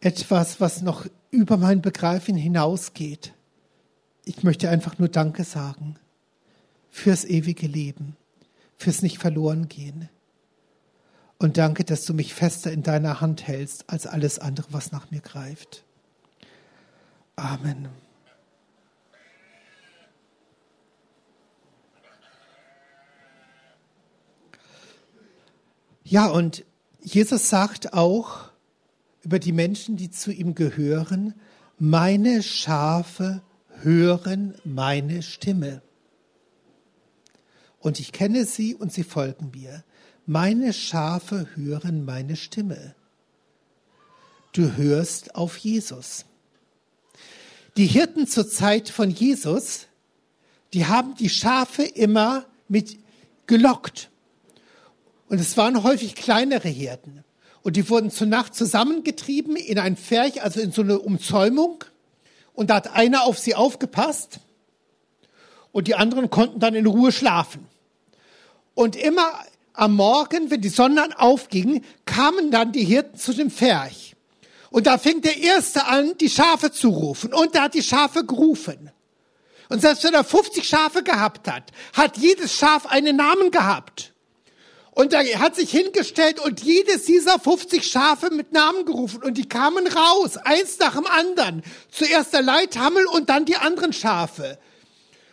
etwas, 0.00 0.58
was 0.58 0.80
noch 0.80 1.04
über 1.30 1.58
mein 1.58 1.82
Begreifen 1.82 2.34
hinausgeht. 2.34 3.34
Ich 4.24 4.42
möchte 4.42 4.70
einfach 4.70 4.98
nur 4.98 5.10
Danke 5.10 5.44
sagen 5.44 5.96
fürs 6.88 7.26
ewige 7.26 7.66
Leben, 7.66 8.16
fürs 8.78 9.02
nicht 9.02 9.18
verloren 9.18 9.68
gehen. 9.68 10.08
Und 11.38 11.58
danke, 11.58 11.84
dass 11.84 12.06
du 12.06 12.14
mich 12.14 12.32
fester 12.32 12.72
in 12.72 12.82
deiner 12.82 13.20
Hand 13.20 13.46
hältst 13.46 13.90
als 13.90 14.06
alles 14.06 14.38
andere, 14.38 14.68
was 14.70 14.92
nach 14.92 15.10
mir 15.10 15.20
greift. 15.20 15.84
Amen. 17.36 17.90
Ja, 26.04 26.26
und 26.26 26.64
Jesus 27.00 27.48
sagt 27.48 27.94
auch 27.94 28.50
über 29.22 29.38
die 29.38 29.52
Menschen, 29.52 29.96
die 29.96 30.10
zu 30.10 30.30
ihm 30.30 30.54
gehören, 30.54 31.34
meine 31.78 32.42
Schafe 32.42 33.42
hören 33.80 34.54
meine 34.64 35.22
Stimme. 35.22 35.82
Und 37.80 38.00
ich 38.00 38.12
kenne 38.12 38.44
sie 38.44 38.74
und 38.74 38.92
sie 38.92 39.02
folgen 39.02 39.50
mir. 39.54 39.82
Meine 40.26 40.74
Schafe 40.74 41.48
hören 41.54 42.04
meine 42.04 42.36
Stimme. 42.36 42.94
Du 44.52 44.76
hörst 44.76 45.34
auf 45.34 45.56
Jesus. 45.56 46.26
Die 47.76 47.86
Hirten 47.86 48.26
zur 48.26 48.48
Zeit 48.48 48.88
von 48.88 49.10
Jesus, 49.10 49.86
die 50.74 50.86
haben 50.86 51.14
die 51.16 51.28
Schafe 51.30 51.82
immer 51.82 52.44
mit 52.68 52.98
gelockt. 53.46 54.10
Und 55.34 55.40
es 55.40 55.56
waren 55.56 55.82
häufig 55.82 56.14
kleinere 56.14 56.68
Hirten. 56.68 57.24
Und 57.62 57.74
die 57.74 57.90
wurden 57.90 58.12
zur 58.12 58.28
Nacht 58.28 58.54
zusammengetrieben 58.54 59.56
in 59.56 59.80
ein 59.80 59.96
Pferch, 59.96 60.44
also 60.44 60.60
in 60.60 60.70
so 60.70 60.82
eine 60.82 61.00
Umzäumung. 61.00 61.82
Und 62.52 62.70
da 62.70 62.76
hat 62.76 62.92
einer 62.94 63.24
auf 63.24 63.36
sie 63.36 63.56
aufgepasst. 63.56 64.38
Und 65.72 65.88
die 65.88 65.96
anderen 65.96 66.30
konnten 66.30 66.60
dann 66.60 66.76
in 66.76 66.86
Ruhe 66.86 67.10
schlafen. 67.10 67.66
Und 68.74 68.94
immer 68.94 69.28
am 69.72 69.96
Morgen, 69.96 70.52
wenn 70.52 70.60
die 70.60 70.68
Sonne 70.68 71.04
aufging, 71.18 71.84
kamen 72.04 72.52
dann 72.52 72.70
die 72.70 72.84
Hirten 72.84 73.18
zu 73.18 73.32
dem 73.32 73.50
Pferch. 73.50 74.14
Und 74.70 74.86
da 74.86 74.98
fing 74.98 75.20
der 75.20 75.36
Erste 75.36 75.88
an, 75.88 76.16
die 76.18 76.30
Schafe 76.30 76.70
zu 76.70 76.90
rufen. 76.90 77.34
Und 77.34 77.56
er 77.56 77.62
hat 77.62 77.74
die 77.74 77.82
Schafe 77.82 78.24
gerufen. 78.24 78.92
Und 79.68 79.80
selbst 79.80 80.04
wenn 80.04 80.14
er 80.14 80.22
50 80.22 80.62
Schafe 80.62 81.02
gehabt 81.02 81.50
hat, 81.50 81.72
hat 81.92 82.18
jedes 82.18 82.54
Schaf 82.54 82.86
einen 82.86 83.16
Namen 83.16 83.50
gehabt. 83.50 84.13
Und 84.94 85.12
er 85.12 85.40
hat 85.40 85.56
sich 85.56 85.72
hingestellt 85.72 86.38
und 86.38 86.62
jedes 86.62 87.04
dieser 87.04 87.40
50 87.40 87.84
Schafe 87.84 88.30
mit 88.30 88.52
Namen 88.52 88.84
gerufen. 88.84 89.24
Und 89.24 89.36
die 89.36 89.48
kamen 89.48 89.88
raus, 89.88 90.36
eins 90.36 90.78
nach 90.78 90.94
dem 90.94 91.06
anderen. 91.06 91.64
Zuerst 91.90 92.32
der 92.32 92.42
Leithammel 92.42 93.04
und 93.06 93.28
dann 93.28 93.44
die 93.44 93.56
anderen 93.56 93.92
Schafe. 93.92 94.56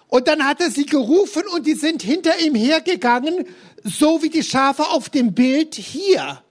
Und 0.07 0.27
dann 0.27 0.47
hat 0.47 0.61
er 0.61 0.71
sie 0.71 0.87
gerufen 0.87 1.43
und 1.53 1.67
die 1.67 1.75
sind 1.75 2.01
hinter 2.01 2.39
ihm 2.39 2.55
hergegangen, 2.55 3.45
so 3.83 4.23
wie 4.23 4.29
die 4.29 4.43
Schafe 4.43 4.87
auf 4.87 5.09
dem 5.09 5.35
Bild 5.35 5.75
hier. 5.75 6.41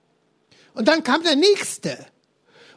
Und 0.74 0.86
dann 0.86 1.02
kam 1.02 1.24
der 1.24 1.36
nächste. 1.36 1.98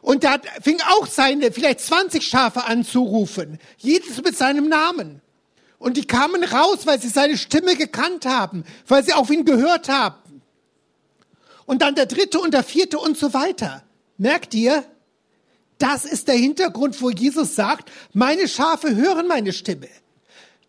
Und 0.02 0.24
der 0.24 0.42
fing 0.64 0.80
auch 0.98 1.06
seine 1.06 1.52
vielleicht 1.52 1.80
20 1.80 2.26
Schafe 2.26 2.66
an 2.66 2.84
zu 2.84 3.04
rufen. 3.04 3.60
Jedes 3.78 4.22
mit 4.24 4.36
seinem 4.36 4.68
Namen. 4.68 5.22
Und 5.78 5.96
die 5.96 6.08
kamen 6.08 6.44
raus, 6.44 6.80
weil 6.86 7.00
sie 7.00 7.10
seine 7.10 7.38
Stimme 7.38 7.76
gekannt 7.76 8.26
haben, 8.26 8.64
weil 8.88 9.04
sie 9.04 9.14
auf 9.14 9.30
ihn 9.30 9.46
gehört 9.46 9.90
haben 9.90 10.23
und 11.74 11.82
dann 11.82 11.96
der 11.96 12.06
dritte 12.06 12.40
und 12.40 12.54
der 12.54 12.64
vierte 12.64 13.00
und 13.00 13.18
so 13.18 13.34
weiter. 13.34 13.82
Merkt 14.20 14.54
ihr? 14.54 14.86
Das 15.80 16.06
ist 16.06 16.28
der 16.28 16.36
Hintergrund, 16.36 17.02
wo 17.02 17.10
Jesus 17.10 17.56
sagt, 17.56 17.92
meine 18.14 18.48
Schafe 18.48 18.96
hören 18.96 19.28
meine 19.28 19.54
Stimme. 19.54 19.90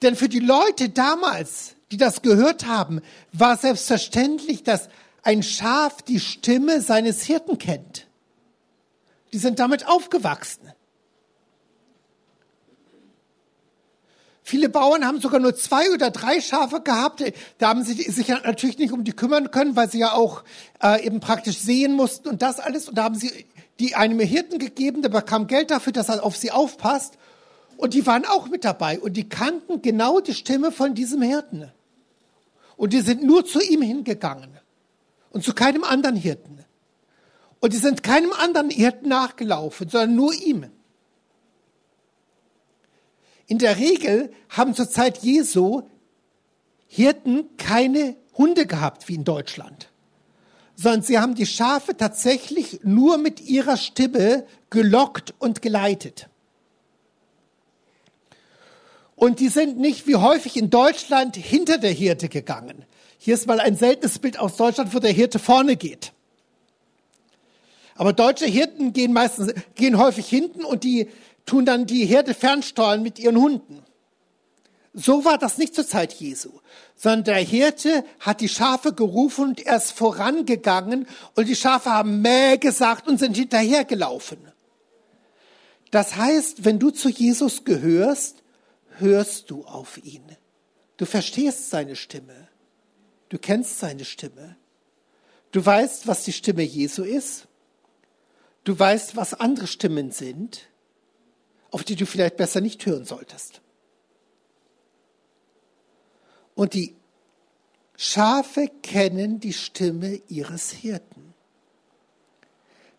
Denn 0.00 0.16
für 0.16 0.30
die 0.30 0.40
Leute 0.40 0.88
damals, 0.88 1.74
die 1.92 1.98
das 1.98 2.22
gehört 2.22 2.66
haben, 2.66 3.02
war 3.34 3.58
selbstverständlich, 3.58 4.62
dass 4.62 4.88
ein 5.22 5.42
Schaf 5.42 6.00
die 6.00 6.20
Stimme 6.20 6.80
seines 6.80 7.22
Hirten 7.22 7.58
kennt. 7.58 8.06
Die 9.34 9.38
sind 9.38 9.58
damit 9.58 9.86
aufgewachsen. 9.86 10.72
Viele 14.46 14.68
Bauern 14.68 15.06
haben 15.06 15.22
sogar 15.22 15.40
nur 15.40 15.56
zwei 15.56 15.90
oder 15.90 16.10
drei 16.10 16.38
Schafe 16.42 16.82
gehabt. 16.82 17.24
Da 17.56 17.68
haben 17.68 17.82
sie 17.82 17.94
sich 17.94 18.28
natürlich 18.28 18.76
nicht 18.76 18.92
um 18.92 19.02
die 19.02 19.14
kümmern 19.14 19.50
können, 19.50 19.74
weil 19.74 19.90
sie 19.90 20.00
ja 20.00 20.12
auch 20.12 20.44
äh, 20.82 21.02
eben 21.02 21.20
praktisch 21.20 21.56
sehen 21.56 21.94
mussten 21.94 22.28
und 22.28 22.42
das 22.42 22.60
alles. 22.60 22.86
Und 22.86 22.98
da 22.98 23.04
haben 23.04 23.14
sie 23.14 23.46
die 23.80 23.94
einem 23.94 24.20
Hirten 24.20 24.58
gegeben, 24.58 25.00
der 25.00 25.08
bekam 25.08 25.46
Geld 25.46 25.70
dafür, 25.70 25.94
dass 25.94 26.10
er 26.10 26.22
auf 26.22 26.36
sie 26.36 26.50
aufpasst. 26.50 27.16
Und 27.78 27.94
die 27.94 28.06
waren 28.06 28.26
auch 28.26 28.48
mit 28.50 28.66
dabei 28.66 29.00
und 29.00 29.14
die 29.14 29.26
kannten 29.30 29.80
genau 29.80 30.20
die 30.20 30.34
Stimme 30.34 30.72
von 30.72 30.94
diesem 30.94 31.22
Hirten. 31.22 31.72
Und 32.76 32.92
die 32.92 33.00
sind 33.00 33.22
nur 33.22 33.46
zu 33.46 33.62
ihm 33.62 33.80
hingegangen 33.80 34.50
und 35.30 35.42
zu 35.42 35.54
keinem 35.54 35.84
anderen 35.84 36.16
Hirten. 36.16 36.58
Und 37.60 37.72
die 37.72 37.78
sind 37.78 38.02
keinem 38.02 38.34
anderen 38.34 38.68
Hirten 38.68 39.08
nachgelaufen, 39.08 39.88
sondern 39.88 40.14
nur 40.14 40.34
ihm. 40.34 40.66
In 43.46 43.58
der 43.58 43.78
Regel 43.78 44.32
haben 44.48 44.74
zur 44.74 44.88
Zeit 44.88 45.18
Jesu 45.18 45.82
Hirten 46.86 47.56
keine 47.56 48.16
Hunde 48.36 48.66
gehabt 48.66 49.08
wie 49.08 49.14
in 49.14 49.24
Deutschland, 49.24 49.90
sondern 50.76 51.02
sie 51.02 51.18
haben 51.18 51.34
die 51.34 51.46
Schafe 51.46 51.96
tatsächlich 51.96 52.80
nur 52.82 53.18
mit 53.18 53.40
ihrer 53.40 53.76
Stimme 53.76 54.46
gelockt 54.70 55.34
und 55.38 55.60
geleitet. 55.60 56.28
Und 59.16 59.40
die 59.40 59.48
sind 59.48 59.78
nicht 59.78 60.06
wie 60.06 60.16
häufig 60.16 60.56
in 60.56 60.70
Deutschland 60.70 61.36
hinter 61.36 61.78
der 61.78 61.92
Hirte 61.92 62.28
gegangen. 62.28 62.84
Hier 63.18 63.34
ist 63.34 63.46
mal 63.46 63.60
ein 63.60 63.76
seltenes 63.76 64.18
Bild 64.18 64.38
aus 64.38 64.56
Deutschland, 64.56 64.94
wo 64.94 64.98
der 64.98 65.12
Hirte 65.12 65.38
vorne 65.38 65.76
geht. 65.76 66.12
Aber 67.94 68.12
deutsche 68.12 68.46
Hirten 68.46 68.92
gehen 68.92 69.12
meistens, 69.12 69.54
gehen 69.76 69.98
häufig 69.98 70.26
hinten 70.28 70.64
und 70.64 70.82
die 70.82 71.08
tun 71.46 71.64
dann 71.64 71.86
die 71.86 72.06
Herde 72.06 72.34
fernsteuern 72.34 73.02
mit 73.02 73.18
ihren 73.18 73.36
Hunden. 73.36 73.82
So 74.96 75.24
war 75.24 75.38
das 75.38 75.58
nicht 75.58 75.74
zur 75.74 75.86
Zeit 75.86 76.12
Jesu, 76.14 76.60
sondern 76.94 77.24
der 77.24 77.38
Hirte 77.38 78.04
hat 78.20 78.40
die 78.40 78.48
Schafe 78.48 78.92
gerufen 78.92 79.48
und 79.48 79.66
er 79.66 79.76
ist 79.76 79.90
vorangegangen 79.90 81.08
und 81.34 81.48
die 81.48 81.56
Schafe 81.56 81.90
haben 81.90 82.22
Mäh 82.22 82.58
gesagt 82.58 83.08
und 83.08 83.18
sind 83.18 83.36
hinterhergelaufen. 83.36 84.38
Das 85.90 86.16
heißt, 86.16 86.64
wenn 86.64 86.78
du 86.78 86.90
zu 86.90 87.08
Jesus 87.08 87.64
gehörst, 87.64 88.44
hörst 88.98 89.50
du 89.50 89.64
auf 89.64 89.98
ihn. 89.98 90.22
Du 90.96 91.06
verstehst 91.06 91.70
seine 91.70 91.96
Stimme. 91.96 92.48
Du 93.30 93.38
kennst 93.38 93.80
seine 93.80 94.04
Stimme. 94.04 94.56
Du 95.50 95.64
weißt, 95.64 96.06
was 96.06 96.22
die 96.22 96.32
Stimme 96.32 96.62
Jesu 96.62 97.02
ist. 97.02 97.48
Du 98.62 98.78
weißt, 98.78 99.16
was 99.16 99.34
andere 99.34 99.66
Stimmen 99.66 100.12
sind 100.12 100.68
auf 101.74 101.82
die 101.82 101.96
du 101.96 102.06
vielleicht 102.06 102.36
besser 102.36 102.60
nicht 102.60 102.86
hören 102.86 103.04
solltest. 103.04 103.60
Und 106.54 106.72
die 106.72 106.94
Schafe 107.96 108.68
kennen 108.80 109.40
die 109.40 109.52
Stimme 109.52 110.22
ihres 110.28 110.70
Hirten. 110.70 111.34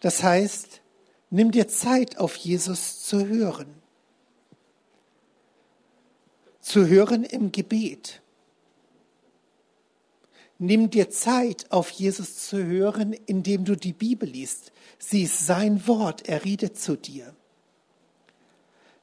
Das 0.01 0.23
heißt, 0.23 0.81
nimm 1.29 1.51
dir 1.51 1.69
Zeit, 1.69 2.17
auf 2.17 2.35
Jesus 2.35 3.01
zu 3.03 3.25
hören. 3.25 3.81
Zu 6.59 6.85
hören 6.87 7.23
im 7.23 7.53
Gebet. 7.53 8.21
Nimm 10.59 10.89
dir 10.89 11.09
Zeit, 11.09 11.71
auf 11.71 11.91
Jesus 11.91 12.45
zu 12.49 12.61
hören, 12.61 13.13
indem 13.13 13.63
du 13.63 13.77
die 13.77 13.93
Bibel 13.93 14.27
liest. 14.27 14.73
Sie 14.99 15.23
ist 15.23 15.45
sein 15.45 15.87
Wort, 15.87 16.27
er 16.27 16.43
redet 16.43 16.77
zu 16.77 16.97
dir. 16.97 17.33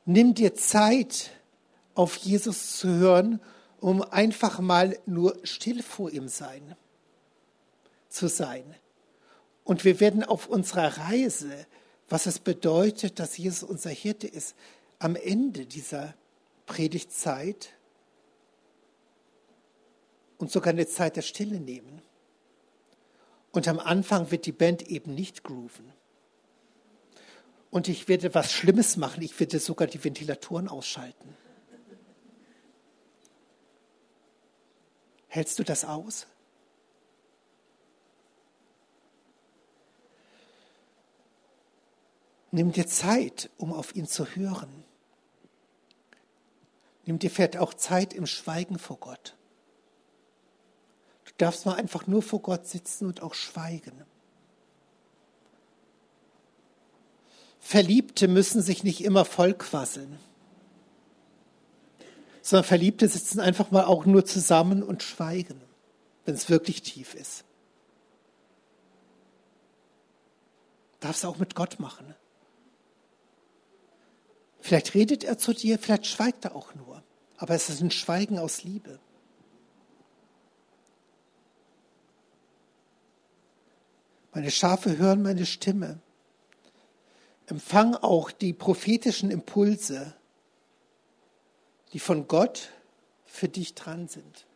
Nimm 0.05 0.35
dir 0.35 0.55
Zeit, 0.55 1.31
auf 1.95 2.17
Jesus 2.17 2.77
zu 2.79 2.88
hören, 2.88 3.41
um 3.81 4.03
einfach 4.03 4.61
mal 4.61 4.99
nur 5.07 5.38
still 5.45 5.83
vor 5.83 6.11
ihm 6.11 6.29
sein, 6.29 6.77
zu 8.09 8.29
sein. 8.29 8.65
Und 9.65 9.85
wir 9.85 10.01
werden 10.01 10.25
auf 10.25 10.49
unserer 10.49 10.99
Reise, 10.99 11.67
was 12.09 12.27
es 12.27 12.38
bedeutet, 12.38 13.19
dass 13.19 13.37
Jesus 13.37 13.62
unser 13.62 13.91
Hirte 13.91 14.27
ist, 14.27 14.57
am 14.99 15.17
Ende 15.17 15.67
dieser 15.67 16.15
Predigtzeit 16.67 17.71
und 20.38 20.51
sogar 20.51 20.73
eine 20.73 20.87
Zeit 20.87 21.17
der 21.17 21.23
Stille 21.23 21.61
nehmen. 21.61 22.03
Und 23.53 23.69
am 23.69 23.79
Anfang 23.79 24.31
wird 24.31 24.47
die 24.47 24.53
Band 24.53 24.83
eben 24.83 25.15
nicht 25.15 25.45
grooven 25.45 25.93
und 27.73 27.89
ich 27.89 28.07
werde 28.07 28.35
was 28.35 28.53
Schlimmes 28.53 28.99
machen. 28.99 29.23
Ich 29.23 29.41
werde 29.41 29.59
sogar 29.59 29.89
die 29.89 30.05
Ventilatoren 30.05 30.69
ausschalten. 30.69 31.35
Hältst 35.27 35.59
du 35.59 35.65
das 35.65 35.87
aus? 35.87 36.27
Nimm 42.51 42.73
dir 42.73 42.87
Zeit, 42.87 43.49
um 43.57 43.73
auf 43.73 43.97
ihn 43.97 44.07
zu 44.07 44.27
hören. 44.27 44.85
Nimm 47.07 47.19
dir 47.19 47.31
vielleicht 47.31 47.57
auch 47.57 47.73
Zeit 47.73 48.13
im 48.13 48.27
Schweigen 48.27 48.79
vor 48.79 48.99
Gott. 48.99 49.35
Du 51.25 51.33
darfst 51.39 51.65
mal 51.65 51.77
einfach 51.77 52.07
nur 52.07 52.21
vor 52.21 52.43
Gott 52.43 52.67
sitzen 52.67 53.07
und 53.07 53.23
auch 53.23 53.33
schweigen. 53.33 54.05
Verliebte 57.64 58.27
müssen 58.27 58.61
sich 58.61 58.83
nicht 58.83 59.05
immer 59.05 59.25
vollquasseln, 59.25 60.18
sondern 62.42 62.64
Verliebte 62.64 63.07
sitzen 63.09 63.38
einfach 63.38 63.70
mal 63.70 63.85
auch 63.85 64.05
nur 64.05 64.25
zusammen 64.27 64.83
und 64.83 65.05
schweigen, 65.05 65.62
wenn 66.25 66.35
es 66.35 66.51
wirklich 66.51 66.83
tief 66.83 67.14
ist. 67.14 67.44
Darfst 70.98 71.22
du 71.22 71.29
auch 71.29 71.38
mit 71.38 71.55
Gott 71.55 71.79
machen. 71.79 72.14
Vielleicht 74.61 74.94
redet 74.94 75.22
er 75.22 75.38
zu 75.38 75.55
dir, 75.55 75.79
vielleicht 75.79 76.07
schweigt 76.07 76.44
er 76.44 76.57
auch 76.57 76.75
nur, 76.75 77.03
aber 77.38 77.55
es 77.55 77.70
ist 77.70 77.81
ein 77.81 77.92
Schweigen 77.92 78.38
aus 78.38 78.64
Liebe. 78.64 78.98
Meine 84.33 84.51
Schafe 84.51 84.98
hören 84.98 85.22
meine 85.22 85.46
Stimme 85.46 86.01
empfang 87.53 87.95
auch 87.97 88.31
die 88.31 88.55
prophetischen 88.55 89.31
Impulse, 89.31 90.15
die 91.93 91.99
von 91.99 92.27
Gott 92.27 92.71
für 93.27 93.47
dich 93.47 93.75
dran 93.75 94.09
sind. 94.09 94.47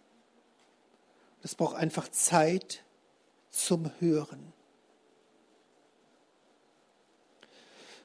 Es 1.42 1.54
braucht 1.54 1.76
einfach 1.76 2.08
Zeit 2.08 2.82
zum 3.50 3.90
Hören. 3.98 4.54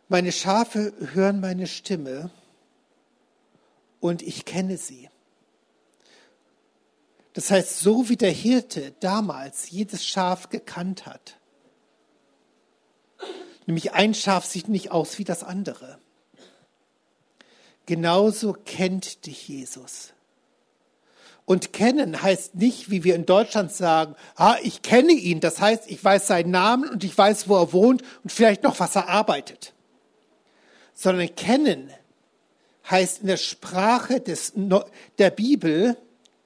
Meine 0.10 0.34
Schafe 0.34 0.94
hören 1.14 1.40
meine 1.40 1.68
Stimme 1.68 2.30
und 4.02 4.22
ich 4.22 4.44
kenne 4.44 4.76
sie. 4.76 5.10
Das 7.32 7.50
heißt, 7.50 7.80
so 7.80 8.10
wie 8.10 8.18
der 8.18 8.32
Hirte 8.32 8.94
damals 9.00 9.70
jedes 9.70 10.06
Schaf 10.06 10.50
gekannt 10.50 11.06
hat, 11.06 11.38
Nämlich 13.72 13.94
ein 13.94 14.14
Schaf 14.14 14.44
sieht 14.44 14.68
nicht 14.68 14.92
aus 14.92 15.18
wie 15.18 15.24
das 15.24 15.46
andere. 15.46 15.98
Genauso 17.86 18.52
kennt 18.52 19.26
dich 19.26 19.48
Jesus. 19.48 20.12
Und 21.46 21.72
kennen 21.72 22.22
heißt 22.22 22.56
nicht, 22.56 22.92
wie 22.92 23.06
wir 23.06 23.16
in 23.16 23.26
Deutschland 23.26 23.72
sagen, 23.72 24.16
ah, 24.36 24.58
ich 24.62 24.82
kenne 24.82 25.14
ihn. 25.14 25.40
Das 25.40 25.62
heißt, 25.62 25.90
ich 25.90 26.04
weiß 26.04 26.28
seinen 26.28 26.52
Namen 26.52 26.90
und 26.90 27.06
ich 27.06 27.18
weiß, 27.18 27.48
wo 27.48 27.56
er 27.56 27.72
wohnt 27.72 28.02
und 28.24 28.34
vielleicht 28.34 28.64
noch, 28.64 28.82
was 28.82 28.98
er 28.98 29.08
arbeitet. 29.08 29.72
Sondern 30.94 31.34
kennen 31.34 31.90
heißt 32.90 33.22
in 33.22 33.28
der 33.28 33.38
Sprache 33.38 34.20
des, 34.20 34.52
der 35.18 35.30
Bibel, 35.30 35.96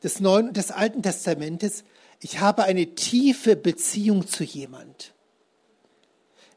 des 0.03 0.19
Neuen 0.19 0.49
und 0.49 0.57
des 0.57 0.69
Alten 0.69 1.01
Testamentes, 1.01 1.85
ich 2.19 2.39
habe 2.39 2.65
eine 2.65 2.93
tiefe 2.93 3.55
Beziehung 3.55 4.27
zu 4.27 4.43
jemand. 4.43 5.14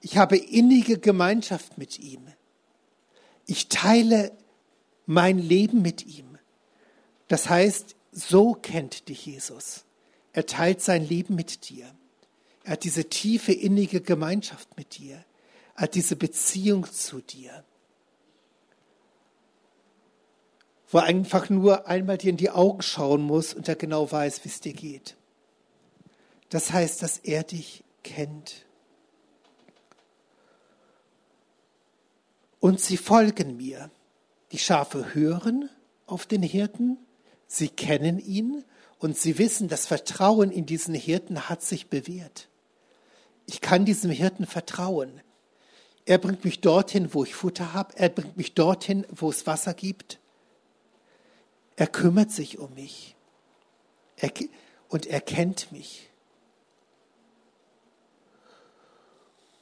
Ich 0.01 0.17
habe 0.17 0.37
innige 0.37 0.99
Gemeinschaft 0.99 1.79
mit 1.79 1.99
ihm. 1.99 2.27
Ich 3.47 3.69
teile 3.69 4.33
mein 5.07 5.39
Leben 5.39 5.83
mit 5.83 6.07
ihm. 6.07 6.39
Das 7.29 7.49
heißt, 7.49 7.97
so 8.13 8.55
kennt 8.55 9.09
dich 9.09 9.27
Jesus. 9.27 9.85
Er 10.33 10.47
teilt 10.47 10.81
sein 10.81 11.07
Leben 11.07 11.35
mit 11.35 11.69
dir. 11.69 11.87
Er 12.65 12.73
hat 12.73 12.85
diese 12.85 13.09
tiefe, 13.09 13.53
innige 13.53 14.01
Gemeinschaft 14.01 14.77
mit 14.77 14.99
dir. 14.99 15.25
Er 15.75 15.83
hat 15.83 15.95
diese 15.95 16.17
Beziehung 16.17 16.91
zu 16.91 17.21
dir. 17.21 17.65
Wo 20.89 20.99
er 20.99 21.05
einfach 21.05 21.49
nur 21.49 21.87
einmal 21.87 22.19
dir 22.19 22.31
in 22.31 22.37
die 22.37 22.51
Augen 22.51 22.83
schauen 22.83 23.23
muss 23.23 23.55
und 23.55 23.69
er 23.69 23.77
genau 23.77 24.11
weiß, 24.11 24.45
wie 24.45 24.49
es 24.49 24.61
dir 24.61 24.75
geht. 24.75 25.17
Das 26.51 26.73
heißt, 26.73 27.03
dass 27.03 27.19
er 27.19 27.43
dich 27.43 27.85
kennt. 28.03 28.67
Und 32.61 32.81
sie 32.81 32.97
folgen 32.97 33.57
mir. 33.57 33.91
Die 34.53 34.59
Schafe 34.59 35.15
hören 35.15 35.69
auf 36.07 36.27
den 36.27 36.43
Hirten, 36.43 36.99
sie 37.47 37.69
kennen 37.69 38.19
ihn 38.19 38.65
und 38.99 39.17
sie 39.17 39.39
wissen, 39.39 39.69
das 39.69 39.87
Vertrauen 39.87 40.51
in 40.51 40.67
diesen 40.67 40.95
Hirten 40.95 41.49
hat 41.49 41.63
sich 41.63 41.89
bewährt. 41.89 42.49
Ich 43.47 43.61
kann 43.61 43.85
diesem 43.85 44.11
Hirten 44.11 44.47
vertrauen. 44.47 45.21
Er 46.05 46.19
bringt 46.19 46.45
mich 46.45 46.61
dorthin, 46.61 47.15
wo 47.15 47.25
ich 47.25 47.35
Futter 47.35 47.73
habe. 47.75 47.97
Er 47.97 48.09
bringt 48.09 48.37
mich 48.37 48.55
dorthin, 48.55 49.07
wo 49.11 49.31
es 49.31 49.47
Wasser 49.47 49.75
gibt. 49.75 50.19
Er 51.77 51.87
kümmert 51.87 52.31
sich 52.31 52.59
um 52.59 52.75
mich. 52.75 53.15
Er, 54.17 54.33
und 54.89 55.07
er 55.07 55.21
kennt 55.21 55.71
mich. 55.71 56.11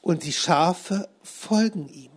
Und 0.00 0.24
die 0.24 0.32
Schafe 0.32 1.08
folgen 1.22 1.88
ihm. 1.88 2.15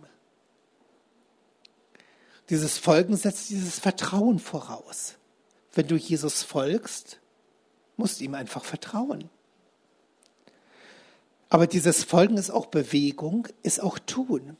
Dieses 2.50 2.78
Folgen 2.78 3.16
setzt 3.16 3.50
dieses 3.50 3.78
Vertrauen 3.78 4.40
voraus. 4.40 5.14
Wenn 5.72 5.86
du 5.86 5.94
Jesus 5.94 6.42
folgst, 6.42 7.20
musst 7.96 8.18
du 8.18 8.24
ihm 8.24 8.34
einfach 8.34 8.64
vertrauen. 8.64 9.30
Aber 11.48 11.68
dieses 11.68 12.02
Folgen 12.02 12.36
ist 12.36 12.50
auch 12.50 12.66
Bewegung, 12.66 13.46
ist 13.62 13.80
auch 13.80 13.98
Tun. 14.00 14.56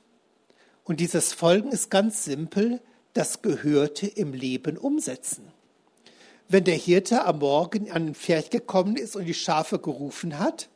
Und 0.85 1.00
dieses 1.00 1.33
Folgen 1.33 1.72
ist 1.72 1.90
ganz 1.90 2.24
simpel, 2.24 2.81
das 3.12 3.42
Gehörte 3.42 4.07
im 4.07 4.35
Leben 4.35 4.76
umsetzen. 4.76 5.48
Wenn 6.48 6.64
der 6.64 6.76
Hirte 6.76 7.24
am 7.24 7.40
Morgen 7.40 7.90
an 7.90 8.07
den 8.07 8.14
Pferd 8.14 8.53
gekommen 8.53 8.96
ist 8.96 9.16
und 9.16 9.24
die 9.24 9.35
Schafe 9.35 9.81
gerufen 9.81 10.38
hat, 10.38 10.68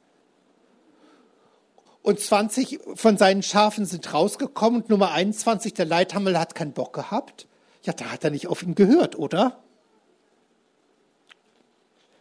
und 2.05 2.21
20 2.21 2.81
von 2.97 3.17
seinen 3.17 3.43
Schafen 3.43 3.87
sind 3.87 4.12
rausgekommen 4.12 4.83
und 4.83 4.90
Nummer 4.90 5.12
21, 5.12 5.73
der 5.73 5.87
Leithammel, 5.87 6.38
hat 6.38 6.55
keinen 6.55 6.75
Bock 6.75 6.93
gehabt. 6.93 7.49
Ja, 7.83 7.95
da 7.95 8.12
hat 8.12 8.23
er 8.25 8.31
nicht 8.31 8.47
auf 8.47 8.62
ihn 8.62 8.75
gehört, 8.75 9.19
oder? 9.19 9.59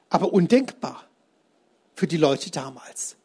Aber 0.10 0.32
undenkbar 0.32 1.04
für 1.96 2.08
die 2.08 2.16
Leute 2.16 2.50
damals. 2.50 3.18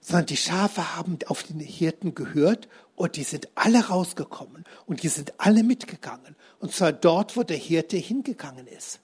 Sondern 0.00 0.26
die 0.26 0.36
Schafe 0.36 0.96
haben 0.96 1.16
auf 1.28 1.44
den 1.44 1.60
Hirten 1.60 2.16
gehört 2.16 2.68
und 2.96 3.14
die 3.14 3.22
sind 3.22 3.48
alle 3.54 3.86
rausgekommen 3.86 4.64
und 4.86 5.04
die 5.04 5.08
sind 5.08 5.32
alle 5.38 5.62
mitgegangen. 5.62 6.34
Und 6.58 6.72
zwar 6.72 6.92
dort, 6.92 7.36
wo 7.36 7.44
der 7.44 7.56
Hirte 7.56 7.96
hingegangen 7.96 8.66
ist. 8.66 8.98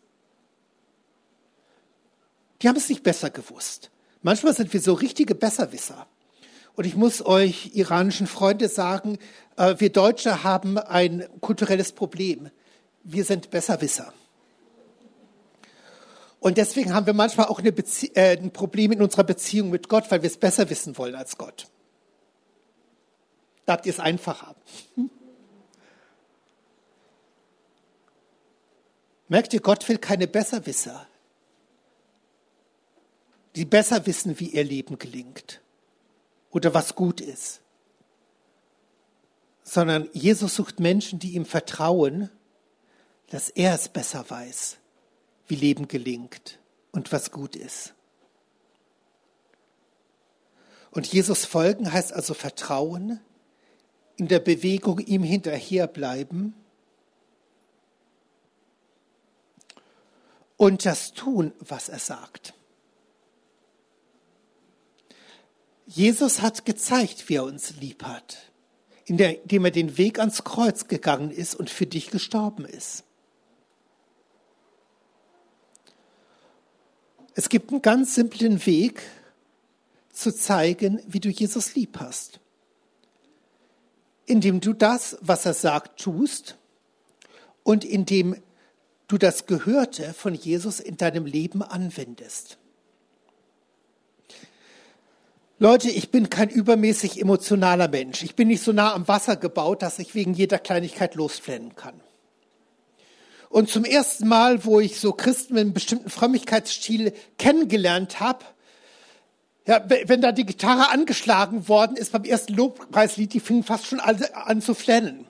Die 2.63 2.69
haben 2.69 2.77
es 2.77 2.89
nicht 2.89 3.05
besser 3.05 3.31
gewusst. 3.31 3.93
Manchmal 4.23 4.57
sind 4.57 4.73
wir 4.73 4.81
so 4.81 4.95
richtige 4.95 5.37
Besserwisser. 5.37 6.09
Und 6.75 6.87
ich 6.87 6.97
muss 6.97 7.25
euch 7.25 7.75
iranischen 7.75 8.27
Freunde 8.27 8.69
sagen, 8.69 9.19
äh, 9.57 9.75
wir 9.79 9.91
Deutsche 9.93 10.43
haben 10.43 10.79
ein 10.79 11.29
kulturelles 11.41 11.93
Problem. 11.93 12.51
Wir 13.05 13.25
sind 13.25 13.51
Besserwisser. 13.51 14.15
Und 16.41 16.57
deswegen 16.57 16.95
haben 16.95 17.07
wir 17.07 17.13
manchmal 17.13 17.47
auch 17.47 17.61
äh, 17.61 18.37
ein 18.37 18.53
Problem 18.53 18.93
in 18.93 19.03
unserer 19.03 19.25
Beziehung 19.25 19.71
mit 19.71 19.89
Gott, 19.89 20.11
weil 20.11 20.23
wir 20.23 20.29
es 20.29 20.39
besser 20.39 20.71
wissen 20.71 20.97
wollen 20.99 21.15
als 21.15 21.37
Gott. 21.37 21.69
Da 23.67 23.75
habt 23.75 23.87
ihr 23.87 23.93
es 23.93 24.01
einfacher. 24.01 24.57
Merkt 29.29 29.53
ihr, 29.55 29.61
Gott 29.61 29.89
will 29.89 29.99
keine 29.99 30.27
Besserwisser, 30.27 31.07
die 33.55 33.65
besser 33.65 34.05
wissen, 34.07 34.41
wie 34.41 34.49
ihr 34.49 34.65
Leben 34.65 34.99
gelingt 34.99 35.63
oder 36.53 36.75
was 36.75 36.95
gut 36.95 37.21
ist, 37.21 37.61
sondern 39.65 40.09
Jesus 40.13 40.55
sucht 40.55 40.79
Menschen, 40.79 41.19
die 41.19 41.35
ihm 41.35 41.47
vertrauen, 41.47 42.31
dass 43.31 43.49
er 43.49 43.75
es 43.75 43.89
besser 43.89 44.29
weiß, 44.29 44.77
wie 45.49 45.57
Leben 45.57 45.89
gelingt 45.89 46.61
und 46.93 47.11
was 47.11 47.31
gut 47.31 47.57
ist. 47.57 47.95
Und 50.91 51.07
Jesus 51.07 51.47
folgen 51.47 51.91
heißt 51.91 52.13
also 52.13 52.35
Vertrauen, 52.35 53.19
in 54.17 54.29
der 54.29 54.41
Bewegung 54.41 54.99
ihm 54.99 55.23
hinterherbleiben 55.23 56.55
und 60.59 60.85
das 60.85 61.15
tun, 61.15 61.53
was 61.61 61.89
er 61.89 61.99
sagt. 61.99 62.53
Jesus 65.95 66.41
hat 66.41 66.65
gezeigt, 66.65 67.29
wie 67.29 67.35
er 67.35 67.45
uns 67.45 67.77
lieb 67.79 68.03
hat, 68.05 68.51
indem 69.05 69.65
er 69.65 69.71
den 69.71 69.99
Weg 69.99 70.19
ans 70.19 70.43
Kreuz 70.43 70.89
gegangen 70.89 71.31
ist 71.31 71.55
und 71.55 71.69
für 71.69 71.85
dich 71.85 72.11
gestorben 72.11 72.65
ist. 72.65 73.05
Es 77.35 77.51
gibt 77.51 77.71
einen 77.71 77.83
ganz 77.83 78.15
simplen 78.15 78.65
Weg 78.65 79.03
zu 80.11 80.35
zeigen, 80.35 80.99
wie 81.07 81.21
du 81.21 81.29
Jesus 81.29 81.75
lieb 81.75 81.99
hast. 82.01 82.41
Indem 84.25 84.61
du 84.61 84.73
das, 84.73 85.19
was 85.21 85.45
er 85.45 85.55
sagt, 85.55 86.01
tust 86.01 86.57
und 87.65 87.85
indem 87.85 88.37
du 89.09 89.19
das 89.19 89.45
Gehörte 89.45 90.15
von 90.15 90.35
Jesus 90.35 90.81
in 90.81 90.97
deinem 90.97 91.27
Leben 91.27 91.63
anwendest. 91.63 92.57
Leute, 95.63 95.91
ich 95.91 96.11
bin 96.11 96.29
kein 96.29 96.49
übermäßig 96.49 97.21
emotionaler 97.21 97.87
Mensch. 97.87 98.25
Ich 98.25 98.35
bin 98.35 98.49
nicht 98.49 98.65
so 98.65 98.73
nah 98.73 98.95
am 98.95 99.07
Wasser 99.07 99.37
gebaut, 99.37 99.83
dass 99.83 100.01
ich 100.01 100.13
wegen 100.17 100.35
jeder 100.35 100.59
Kleinigkeit 100.59 101.15
losflennen 101.15 101.77
kann. 101.77 102.01
Und 103.49 103.71
zum 103.71 103.85
ersten 103.85 104.27
Mal, 104.27 104.65
wo 104.65 104.81
ich 104.81 104.99
so 104.99 105.13
Christen 105.13 105.55
mit 105.55 105.61
einem 105.61 105.73
bestimmten 105.73 106.11
Frömmigkeitsstil 106.11 107.13
kennengelernt 107.39 108.19
habe, 108.19 108.45
ja, 109.65 109.81
wenn 109.89 110.21
da 110.21 110.33
die 110.33 110.47
Gitarre 110.47 110.91
angeschlagen 110.91 111.69
worden 111.69 111.97
ist 111.97 112.11
beim 112.11 112.25
ersten 112.25 112.55
Lobpreislied, 112.55 113.33
die 113.33 113.39
fingen 113.39 113.63
fast 113.63 113.87
schon 113.87 114.01
alle 114.01 114.35
an 114.35 114.63
zu 114.63 114.75
flennen. 114.75 115.29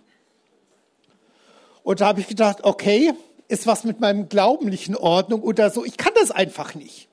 Und 1.83 2.01
da 2.01 2.07
habe 2.07 2.21
ich 2.21 2.27
gedacht, 2.29 2.61
okay, 2.63 3.13
ist 3.49 3.67
was 3.67 3.85
mit 3.85 4.01
meinem 4.01 4.31
Glauben 4.31 4.71
nicht 4.71 4.89
in 4.89 4.97
Ordnung 4.97 5.43
oder 5.43 5.69
so. 5.69 5.85
Ich 5.85 5.99
kann 5.99 6.15
das 6.15 6.31
einfach 6.31 6.75
nicht. 6.75 7.11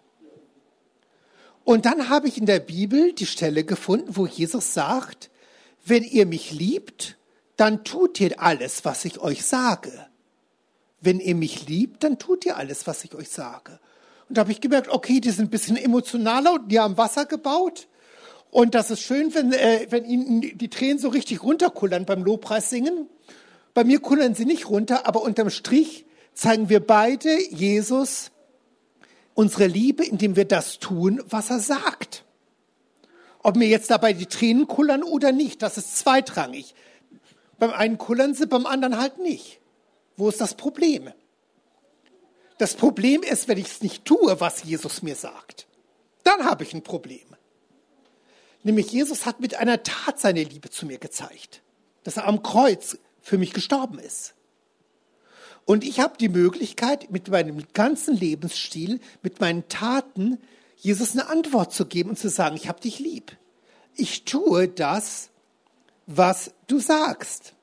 Und 1.69 1.85
dann 1.85 2.09
habe 2.09 2.27
ich 2.27 2.39
in 2.39 2.47
der 2.47 2.57
Bibel 2.57 3.13
die 3.13 3.27
Stelle 3.27 3.63
gefunden, 3.63 4.17
wo 4.17 4.25
Jesus 4.25 4.73
sagt, 4.73 5.29
wenn 5.85 6.03
ihr 6.03 6.25
mich 6.25 6.51
liebt, 6.51 7.15
dann 7.57 7.83
tut 7.83 8.19
ihr 8.19 8.41
alles, 8.41 8.85
was 8.85 9.05
ich 9.05 9.19
euch 9.19 9.45
sage. 9.45 9.91
Wenn 10.99 11.19
ihr 11.19 11.35
mich 11.35 11.67
liebt, 11.67 12.03
dann 12.03 12.17
tut 12.17 12.43
ihr 12.47 12.57
alles, 12.57 12.87
was 12.87 13.03
ich 13.03 13.13
euch 13.13 13.29
sage. 13.29 13.79
Und 14.27 14.35
da 14.35 14.41
habe 14.41 14.51
ich 14.51 14.61
gemerkt, 14.61 14.89
okay, 14.89 15.19
die 15.19 15.29
sind 15.29 15.45
ein 15.45 15.51
bisschen 15.51 15.77
emotionaler 15.77 16.53
und 16.53 16.69
die 16.71 16.79
haben 16.79 16.97
Wasser 16.97 17.25
gebaut. 17.25 17.87
Und 18.49 18.73
das 18.73 18.89
ist 18.89 19.01
schön, 19.01 19.35
wenn, 19.35 19.53
äh, 19.53 19.85
wenn 19.91 20.05
ihnen 20.05 20.41
die 20.41 20.69
Tränen 20.71 20.97
so 20.97 21.09
richtig 21.09 21.43
runterkullern 21.43 22.07
beim 22.07 22.23
Lobpreis 22.23 22.71
singen. 22.71 23.07
Bei 23.75 23.83
mir 23.83 23.99
kullern 23.99 24.33
sie 24.33 24.45
nicht 24.45 24.71
runter, 24.71 25.05
aber 25.05 25.21
unterm 25.21 25.51
Strich 25.51 26.07
zeigen 26.33 26.67
wir 26.69 26.79
beide 26.79 27.29
Jesus 27.53 28.31
unsere 29.33 29.67
Liebe, 29.67 30.03
indem 30.03 30.35
wir 30.35 30.45
das 30.45 30.79
tun, 30.79 31.21
was 31.25 31.49
er 31.49 31.59
sagt. 31.59 32.23
Ob 33.41 33.55
mir 33.55 33.67
jetzt 33.67 33.89
dabei 33.89 34.13
die 34.13 34.25
Tränen 34.25 34.67
kullern 34.67 35.03
oder 35.03 35.31
nicht, 35.31 35.61
das 35.61 35.77
ist 35.77 35.97
zweitrangig. 35.97 36.75
Beim 37.57 37.71
einen 37.71 37.97
kullern 37.97 38.33
sie, 38.33 38.47
beim 38.47 38.65
anderen 38.65 38.97
halt 38.97 39.19
nicht. 39.19 39.59
Wo 40.17 40.29
ist 40.29 40.41
das 40.41 40.55
Problem? 40.55 41.11
Das 42.57 42.75
Problem 42.75 43.23
ist, 43.23 43.47
wenn 43.47 43.57
ich 43.57 43.67
es 43.67 43.81
nicht 43.81 44.03
tue, 44.03 44.41
was 44.41 44.63
Jesus 44.63 45.01
mir 45.01 45.15
sagt. 45.15 45.67
Dann 46.23 46.43
habe 46.43 46.63
ich 46.63 46.73
ein 46.73 46.83
Problem. 46.83 47.25
Nämlich 48.63 48.91
Jesus 48.91 49.25
hat 49.25 49.39
mit 49.39 49.55
einer 49.55 49.83
Tat 49.83 50.19
seine 50.19 50.43
Liebe 50.43 50.69
zu 50.69 50.85
mir 50.85 50.97
gezeigt, 50.97 51.61
dass 52.03 52.17
er 52.17 52.27
am 52.27 52.43
Kreuz 52.43 52.97
für 53.21 53.37
mich 53.37 53.53
gestorben 53.53 53.99
ist. 53.99 54.33
Und 55.69 55.83
ich 55.83 55.99
habe 55.99 56.17
die 56.17 56.29
Möglichkeit, 56.29 57.11
mit 57.11 57.27
meinem 57.27 57.63
ganzen 57.73 58.15
Lebensstil, 58.15 58.99
mit 59.21 59.39
meinen 59.39 59.69
Taten, 59.69 60.39
Jesus 60.77 61.11
eine 61.11 61.29
Antwort 61.29 61.71
zu 61.71 61.85
geben 61.85 62.09
und 62.09 62.15
zu 62.17 62.27
sagen, 62.27 62.55
ich 62.55 62.67
habe 62.67 62.81
dich 62.81 62.97
lieb. 62.97 63.37
Ich 63.93 64.25
tue 64.25 64.67
das, 64.67 65.29
was 66.07 66.49
du 66.65 66.79
sagst. 66.79 67.53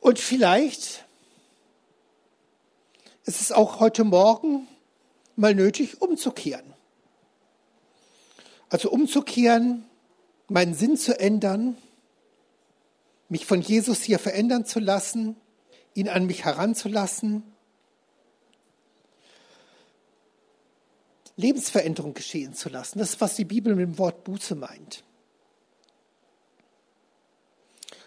Und 0.00 0.18
vielleicht 0.18 1.04
ist 3.26 3.42
es 3.42 3.52
auch 3.52 3.80
heute 3.80 4.04
Morgen 4.04 4.66
mal 5.36 5.54
nötig, 5.54 6.00
umzukehren. 6.00 6.72
Also 8.70 8.90
umzukehren, 8.90 9.84
meinen 10.48 10.72
Sinn 10.72 10.96
zu 10.96 11.20
ändern 11.20 11.76
mich 13.28 13.46
von 13.46 13.60
Jesus 13.60 14.02
hier 14.02 14.18
verändern 14.18 14.64
zu 14.64 14.80
lassen, 14.80 15.36
ihn 15.94 16.08
an 16.08 16.26
mich 16.26 16.44
heranzulassen, 16.44 17.42
Lebensveränderung 21.36 22.14
geschehen 22.14 22.54
zu 22.54 22.68
lassen. 22.68 22.98
Das 22.98 23.10
ist, 23.10 23.20
was 23.20 23.36
die 23.36 23.44
Bibel 23.44 23.76
mit 23.76 23.86
dem 23.86 23.98
Wort 23.98 24.24
Buße 24.24 24.56
meint. 24.56 25.04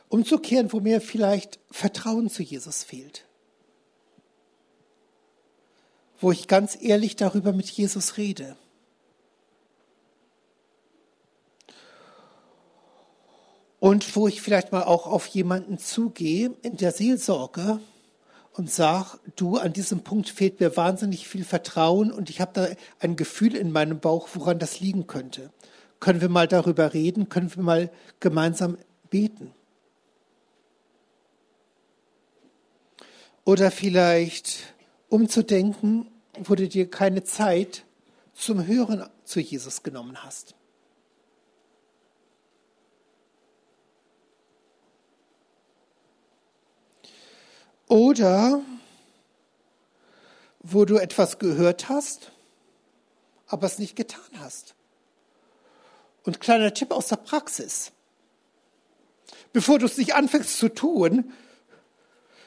Umzukehren, 0.10 0.74
wo 0.74 0.82
mir 0.82 1.00
vielleicht 1.00 1.58
Vertrauen 1.72 2.30
zu 2.30 2.44
Jesus 2.44 2.84
fehlt. 2.84 3.26
Wo 6.20 6.34
ich 6.34 6.50
ganz 6.50 6.78
ehrlich 6.82 7.16
darüber 7.16 7.54
mit 7.54 7.70
Jesus 7.70 8.18
rede. 8.18 8.58
Und 13.82 14.16
wo 14.16 14.28
ich 14.28 14.44
vielleicht 14.44 14.72
mal 14.72 14.84
auch 14.84 15.08
auf 15.08 15.26
jemanden 15.26 15.80
zugehe 15.80 16.54
in 16.62 16.78
der 16.78 16.92
Seelsorge 16.92 17.80
und 18.54 18.70
sage, 18.70 19.18
du, 19.36 19.58
an 19.58 19.74
diesem 19.74 20.02
Punkt 20.04 20.30
fehlt 20.30 20.60
mir 20.60 20.78
wahnsinnig 20.78 21.28
viel 21.28 21.44
Vertrauen 21.44 22.12
und 22.12 22.30
ich 22.30 22.40
habe 22.42 22.52
da 22.54 22.68
ein 23.00 23.16
Gefühl 23.16 23.56
in 23.56 23.72
meinem 23.72 24.00
Bauch, 24.00 24.30
woran 24.36 24.60
das 24.60 24.82
liegen 24.82 25.08
könnte. 25.08 25.50
Können 26.00 26.22
wir 26.22 26.30
mal 26.30 26.48
darüber 26.48 26.94
reden? 26.94 27.28
Können 27.28 27.56
wir 27.56 27.64
mal 27.64 27.92
gemeinsam 28.20 28.78
beten? 29.10 29.52
Oder 33.46 33.72
vielleicht 33.72 34.76
umzudenken, 35.10 36.06
wo 36.38 36.54
du 36.54 36.68
dir 36.68 36.88
keine 36.88 37.24
Zeit 37.24 37.84
zum 38.36 38.68
Hören 38.68 39.10
zu 39.24 39.40
Jesus 39.40 39.82
genommen 39.82 40.24
hast. 40.24 40.54
Oder 47.92 48.62
wo 50.60 50.86
du 50.86 50.96
etwas 50.96 51.40
gehört 51.40 51.90
hast, 51.90 52.32
aber 53.48 53.68
es 53.68 53.80
nicht 53.80 53.98
getan 53.98 54.40
hast. 54.40 54.76
Und 56.24 56.40
kleiner 56.40 56.74
Tipp 56.74 56.92
aus 56.92 57.10
der 57.10 57.18
Praxis. 57.18 57.92
Bevor 59.52 59.78
du 59.78 59.88
es 59.88 59.98
nicht 59.98 60.16
anfängst 60.16 60.58
zu 60.58 60.70
tun, 60.70 61.34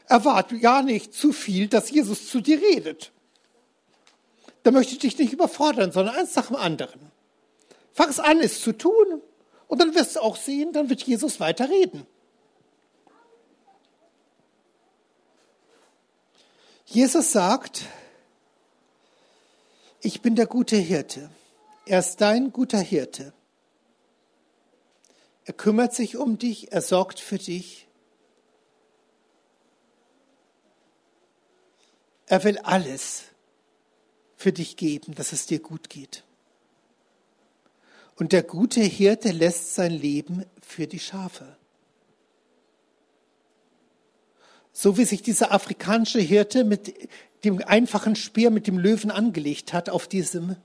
erwarte 0.07 0.57
ja 0.57 0.81
nicht 0.81 1.13
zu 1.13 1.31
viel, 1.31 1.69
dass 1.69 1.91
Jesus 1.91 2.27
zu 2.27 2.41
dir 2.41 2.63
redet. 2.63 3.13
Da 4.63 4.71
möchte 4.71 4.95
ich 4.95 5.01
dich 5.01 5.19
nicht 5.19 5.35
überfordern, 5.35 5.93
sondern 5.93 6.17
eins 6.17 6.35
nach 6.37 6.47
dem 6.47 6.57
anderen. 6.57 7.13
Fang 7.93 8.09
es 8.09 8.19
an, 8.19 8.41
es 8.41 8.63
zu 8.63 8.73
tun, 8.73 9.21
und 9.69 9.79
dann 9.79 9.95
wirst 9.95 10.17
du 10.17 10.21
auch 10.21 10.37
sehen, 10.37 10.73
dann 10.73 10.89
wird 10.89 11.03
Jesus 11.03 11.39
weiter 11.39 11.69
reden. 11.69 12.07
Jesus 16.85 17.33
sagt, 17.33 17.87
ich 20.01 20.21
bin 20.21 20.37
der 20.37 20.47
gute 20.47 20.77
Hirte. 20.77 21.31
Er 21.87 21.99
ist 22.01 22.21
dein 22.21 22.53
guter 22.53 22.79
Hirte. 22.79 23.33
Er 25.45 25.55
kümmert 25.55 25.95
sich 25.95 26.17
um 26.17 26.39
dich, 26.39 26.73
er 26.73 26.83
sorgt 26.83 27.21
für 27.21 27.39
dich. 27.39 27.87
Er 32.27 32.45
will 32.45 32.59
alles 32.59 33.25
für 34.37 34.53
dich 34.53 34.77
geben, 34.77 35.15
dass 35.15 35.33
es 35.33 35.47
dir 35.47 35.61
gut 35.61 35.91
geht. 35.91 36.25
Und 38.17 38.33
der 38.33 38.43
gute 38.43 38.81
Hirte 38.81 39.31
lässt 39.33 39.75
sein 39.75 39.93
Leben 39.93 40.45
für 40.63 40.87
die 40.87 41.01
Schafe. 41.01 41.57
So 44.77 44.99
wie 44.99 45.05
sich 45.05 45.23
dieser 45.23 45.53
afrikanische 45.53 46.19
Hirte 46.19 46.65
mit 46.65 46.93
dem 47.45 47.63
einfachen 47.65 48.17
Speer 48.17 48.51
mit 48.51 48.67
dem 48.67 48.77
Löwen 48.77 49.13
angelegt 49.13 49.73
hat 49.73 49.89
auf 49.89 50.09
diesem 50.09 50.57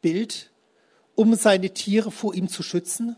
Bild, 0.00 0.50
um 1.14 1.34
seine 1.34 1.74
Tiere 1.74 2.10
vor 2.10 2.34
ihm 2.34 2.48
zu 2.48 2.62
schützen. 2.62 3.16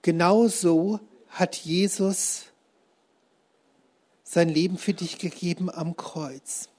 Genauso 0.00 1.00
hat 1.28 1.54
Jesus 1.56 2.46
sein 4.24 4.48
Leben 4.48 4.78
für 4.78 4.94
dich 4.94 5.18
gegeben 5.18 5.68
am 5.68 5.96
Kreuz. 5.96 6.70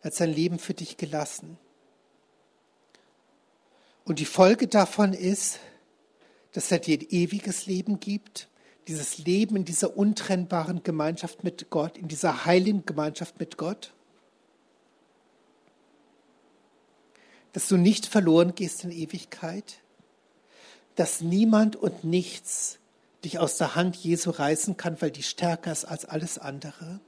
Er 0.00 0.04
hat 0.04 0.14
sein 0.14 0.32
Leben 0.32 0.60
für 0.60 0.74
dich 0.74 0.96
gelassen. 0.96 1.58
Und 4.04 4.20
die 4.20 4.24
Folge 4.24 4.68
davon 4.68 5.12
ist, 5.12 5.58
dass 6.52 6.70
er 6.70 6.78
dir 6.78 7.10
ewiges 7.10 7.66
Leben 7.66 8.00
gibt, 8.00 8.48
dieses 8.86 9.18
Leben 9.18 9.56
in 9.56 9.64
dieser 9.64 9.96
untrennbaren 9.96 10.82
Gemeinschaft 10.82 11.44
mit 11.44 11.70
Gott, 11.70 11.98
in 11.98 12.08
dieser 12.08 12.46
heiligen 12.46 12.86
Gemeinschaft 12.86 13.38
mit 13.38 13.58
Gott, 13.58 13.92
dass 17.52 17.68
du 17.68 17.76
nicht 17.76 18.06
verloren 18.06 18.54
gehst 18.54 18.84
in 18.84 18.90
Ewigkeit, 18.90 19.80
dass 20.94 21.20
niemand 21.20 21.76
und 21.76 22.04
nichts 22.04 22.78
dich 23.24 23.38
aus 23.38 23.58
der 23.58 23.74
Hand 23.74 23.96
Jesu 23.96 24.30
reißen 24.30 24.76
kann, 24.76 25.00
weil 25.00 25.10
die 25.10 25.22
stärker 25.22 25.72
ist 25.72 25.84
als 25.84 26.04
alles 26.04 26.38
andere. 26.38 27.00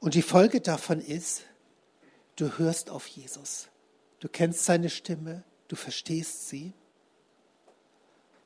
Und 0.00 0.14
die 0.14 0.22
Folge 0.22 0.60
davon 0.60 1.00
ist, 1.00 1.42
du 2.36 2.58
hörst 2.58 2.90
auf 2.90 3.06
Jesus. 3.06 3.68
Du 4.20 4.28
kennst 4.28 4.64
seine 4.64 4.90
Stimme, 4.90 5.44
du 5.68 5.76
verstehst 5.76 6.48
sie. 6.48 6.72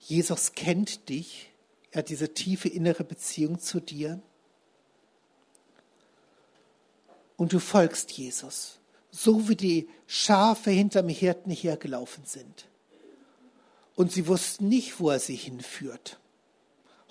Jesus 0.05 0.55
kennt 0.55 1.09
dich, 1.09 1.53
er 1.92 1.98
hat 1.98 2.09
diese 2.09 2.34
tiefe 2.34 2.68
innere 2.68 3.05
Beziehung 3.05 3.61
zu 3.61 3.78
dir. 3.78 4.20
Und 7.36 7.53
du 7.53 7.61
folgst 7.61 8.11
Jesus, 8.11 8.80
so 9.12 9.48
wie 9.48 9.55
die 9.55 9.88
Schafe 10.09 10.72
hinterm 10.72 11.09
Hirten 11.09 11.53
hergelaufen 11.53 12.24
sind. 12.24 12.66
Und 13.94 14.11
sie 14.11 14.26
wussten 14.26 14.68
nicht, 14.68 14.98
wo 14.98 15.11
er 15.11 15.20
sie 15.20 15.36
hinführt. 15.36 16.18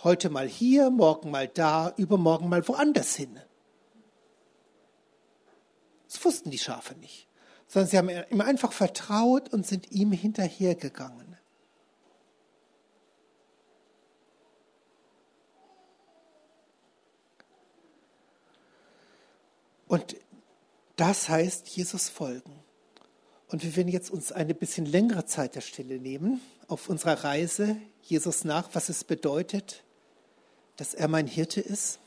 Heute 0.03 0.29
mal 0.29 0.47
hier, 0.47 0.89
morgen 0.89 1.31
mal 1.31 1.47
da, 1.47 1.93
übermorgen 1.95 2.49
mal 2.49 2.67
woanders 2.67 3.15
hin. 3.15 3.39
Das 6.09 6.25
wussten 6.25 6.51
die 6.51 6.59
Schafe 6.59 6.95
nicht, 6.95 7.29
sondern 7.67 7.89
sie 7.89 7.97
haben 7.97 8.09
ihm 8.09 8.41
einfach 8.41 8.73
vertraut 8.73 9.53
und 9.53 9.65
sind 9.65 9.91
ihm 9.91 10.11
hinterhergegangen. 10.11 11.30
Und 19.91 20.15
das 20.95 21.27
heißt 21.27 21.67
Jesus 21.67 22.07
folgen. 22.07 22.57
Und 23.49 23.61
wir 23.61 23.75
werden 23.75 23.89
jetzt 23.89 24.09
uns 24.09 24.31
eine 24.31 24.53
bisschen 24.53 24.85
längere 24.85 25.25
Zeit 25.25 25.55
der 25.55 25.59
Stille 25.59 25.99
nehmen 25.99 26.39
auf 26.69 26.87
unserer 26.87 27.25
Reise 27.25 27.75
Jesus 28.01 28.45
nach, 28.45 28.69
was 28.71 28.87
es 28.87 29.03
bedeutet, 29.03 29.83
dass 30.77 30.93
er 30.93 31.09
mein 31.09 31.27
Hirte 31.27 31.59
ist. 31.59 31.99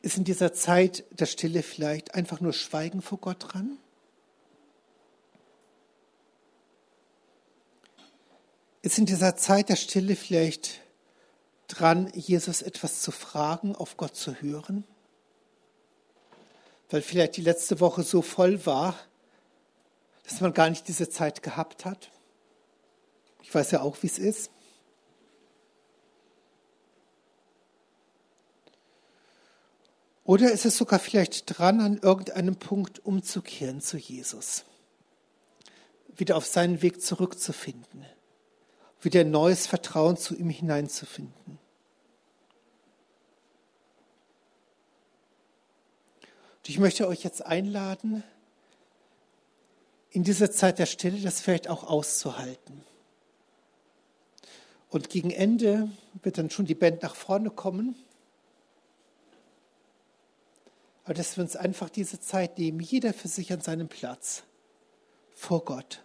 Ist 0.00 0.16
in 0.16 0.22
dieser 0.22 0.52
Zeit 0.52 1.02
der 1.10 1.26
Stille 1.26 1.64
vielleicht 1.64 2.14
einfach 2.14 2.40
nur 2.40 2.52
Schweigen 2.52 3.02
vor 3.02 3.18
Gott 3.18 3.52
dran? 3.52 3.78
Ist 8.82 8.96
in 8.96 9.06
dieser 9.06 9.34
Zeit 9.34 9.70
der 9.70 9.76
Stille 9.76 10.14
vielleicht 10.14 10.82
dran, 11.66 12.12
Jesus 12.14 12.62
etwas 12.62 13.02
zu 13.02 13.10
fragen, 13.10 13.74
auf 13.74 13.96
Gott 13.96 14.14
zu 14.14 14.40
hören? 14.40 14.84
Weil 16.90 17.02
vielleicht 17.02 17.36
die 17.36 17.42
letzte 17.42 17.80
Woche 17.80 18.02
so 18.02 18.22
voll 18.22 18.64
war, 18.66 18.98
dass 20.24 20.40
man 20.40 20.52
gar 20.52 20.70
nicht 20.70 20.88
diese 20.88 21.08
Zeit 21.08 21.42
gehabt 21.42 21.84
hat. 21.84 22.10
Ich 23.42 23.54
weiß 23.54 23.70
ja 23.70 23.80
auch, 23.80 23.96
wie 24.02 24.06
es 24.06 24.18
ist. 24.18 24.50
Oder 30.24 30.52
ist 30.52 30.66
es 30.66 30.76
sogar 30.76 30.98
vielleicht 30.98 31.58
dran, 31.58 31.80
an 31.80 31.96
irgendeinem 31.96 32.56
Punkt 32.56 33.04
umzukehren 33.06 33.80
zu 33.80 33.96
Jesus, 33.96 34.64
wieder 36.14 36.36
auf 36.36 36.44
seinen 36.44 36.82
Weg 36.82 37.00
zurückzufinden, 37.00 38.04
wieder 39.00 39.24
neues 39.24 39.66
Vertrauen 39.66 40.18
zu 40.18 40.36
ihm 40.36 40.50
hineinzufinden. 40.50 41.58
Und 46.68 46.72
ich 46.72 46.80
möchte 46.80 47.08
euch 47.08 47.24
jetzt 47.24 47.46
einladen, 47.46 48.22
in 50.10 50.22
dieser 50.22 50.50
Zeit 50.50 50.78
der 50.78 50.84
Stille 50.84 51.18
das 51.18 51.40
vielleicht 51.40 51.66
auch 51.66 51.82
auszuhalten. 51.82 52.84
Und 54.90 55.08
gegen 55.08 55.30
Ende 55.30 55.88
wird 56.22 56.36
dann 56.36 56.50
schon 56.50 56.66
die 56.66 56.74
Band 56.74 57.02
nach 57.02 57.14
vorne 57.14 57.48
kommen. 57.48 57.96
Aber 61.04 61.14
dass 61.14 61.38
wir 61.38 61.42
uns 61.42 61.56
einfach 61.56 61.88
diese 61.88 62.20
Zeit 62.20 62.58
nehmen, 62.58 62.80
jeder 62.80 63.14
für 63.14 63.28
sich 63.28 63.50
an 63.50 63.62
seinem 63.62 63.88
Platz, 63.88 64.42
vor 65.34 65.64
Gott. 65.64 66.04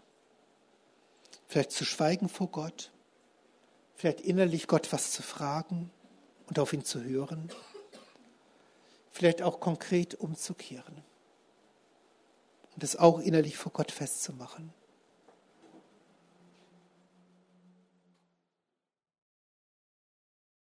Vielleicht 1.50 1.74
zu 1.74 1.84
schweigen 1.84 2.30
vor 2.30 2.48
Gott, 2.48 2.90
vielleicht 3.98 4.22
innerlich 4.22 4.68
Gott 4.68 4.94
was 4.94 5.12
zu 5.12 5.24
fragen 5.24 5.92
und 6.48 6.58
auf 6.58 6.72
ihn 6.72 6.86
zu 6.86 7.04
hören 7.04 7.52
vielleicht 9.14 9.42
auch 9.42 9.60
konkret 9.60 10.16
umzukehren 10.16 11.04
und 12.76 12.84
es 12.84 12.96
auch 12.96 13.20
innerlich 13.20 13.58
vor 13.58 13.72
Gott 13.72 13.92
festzumachen. 13.92 14.74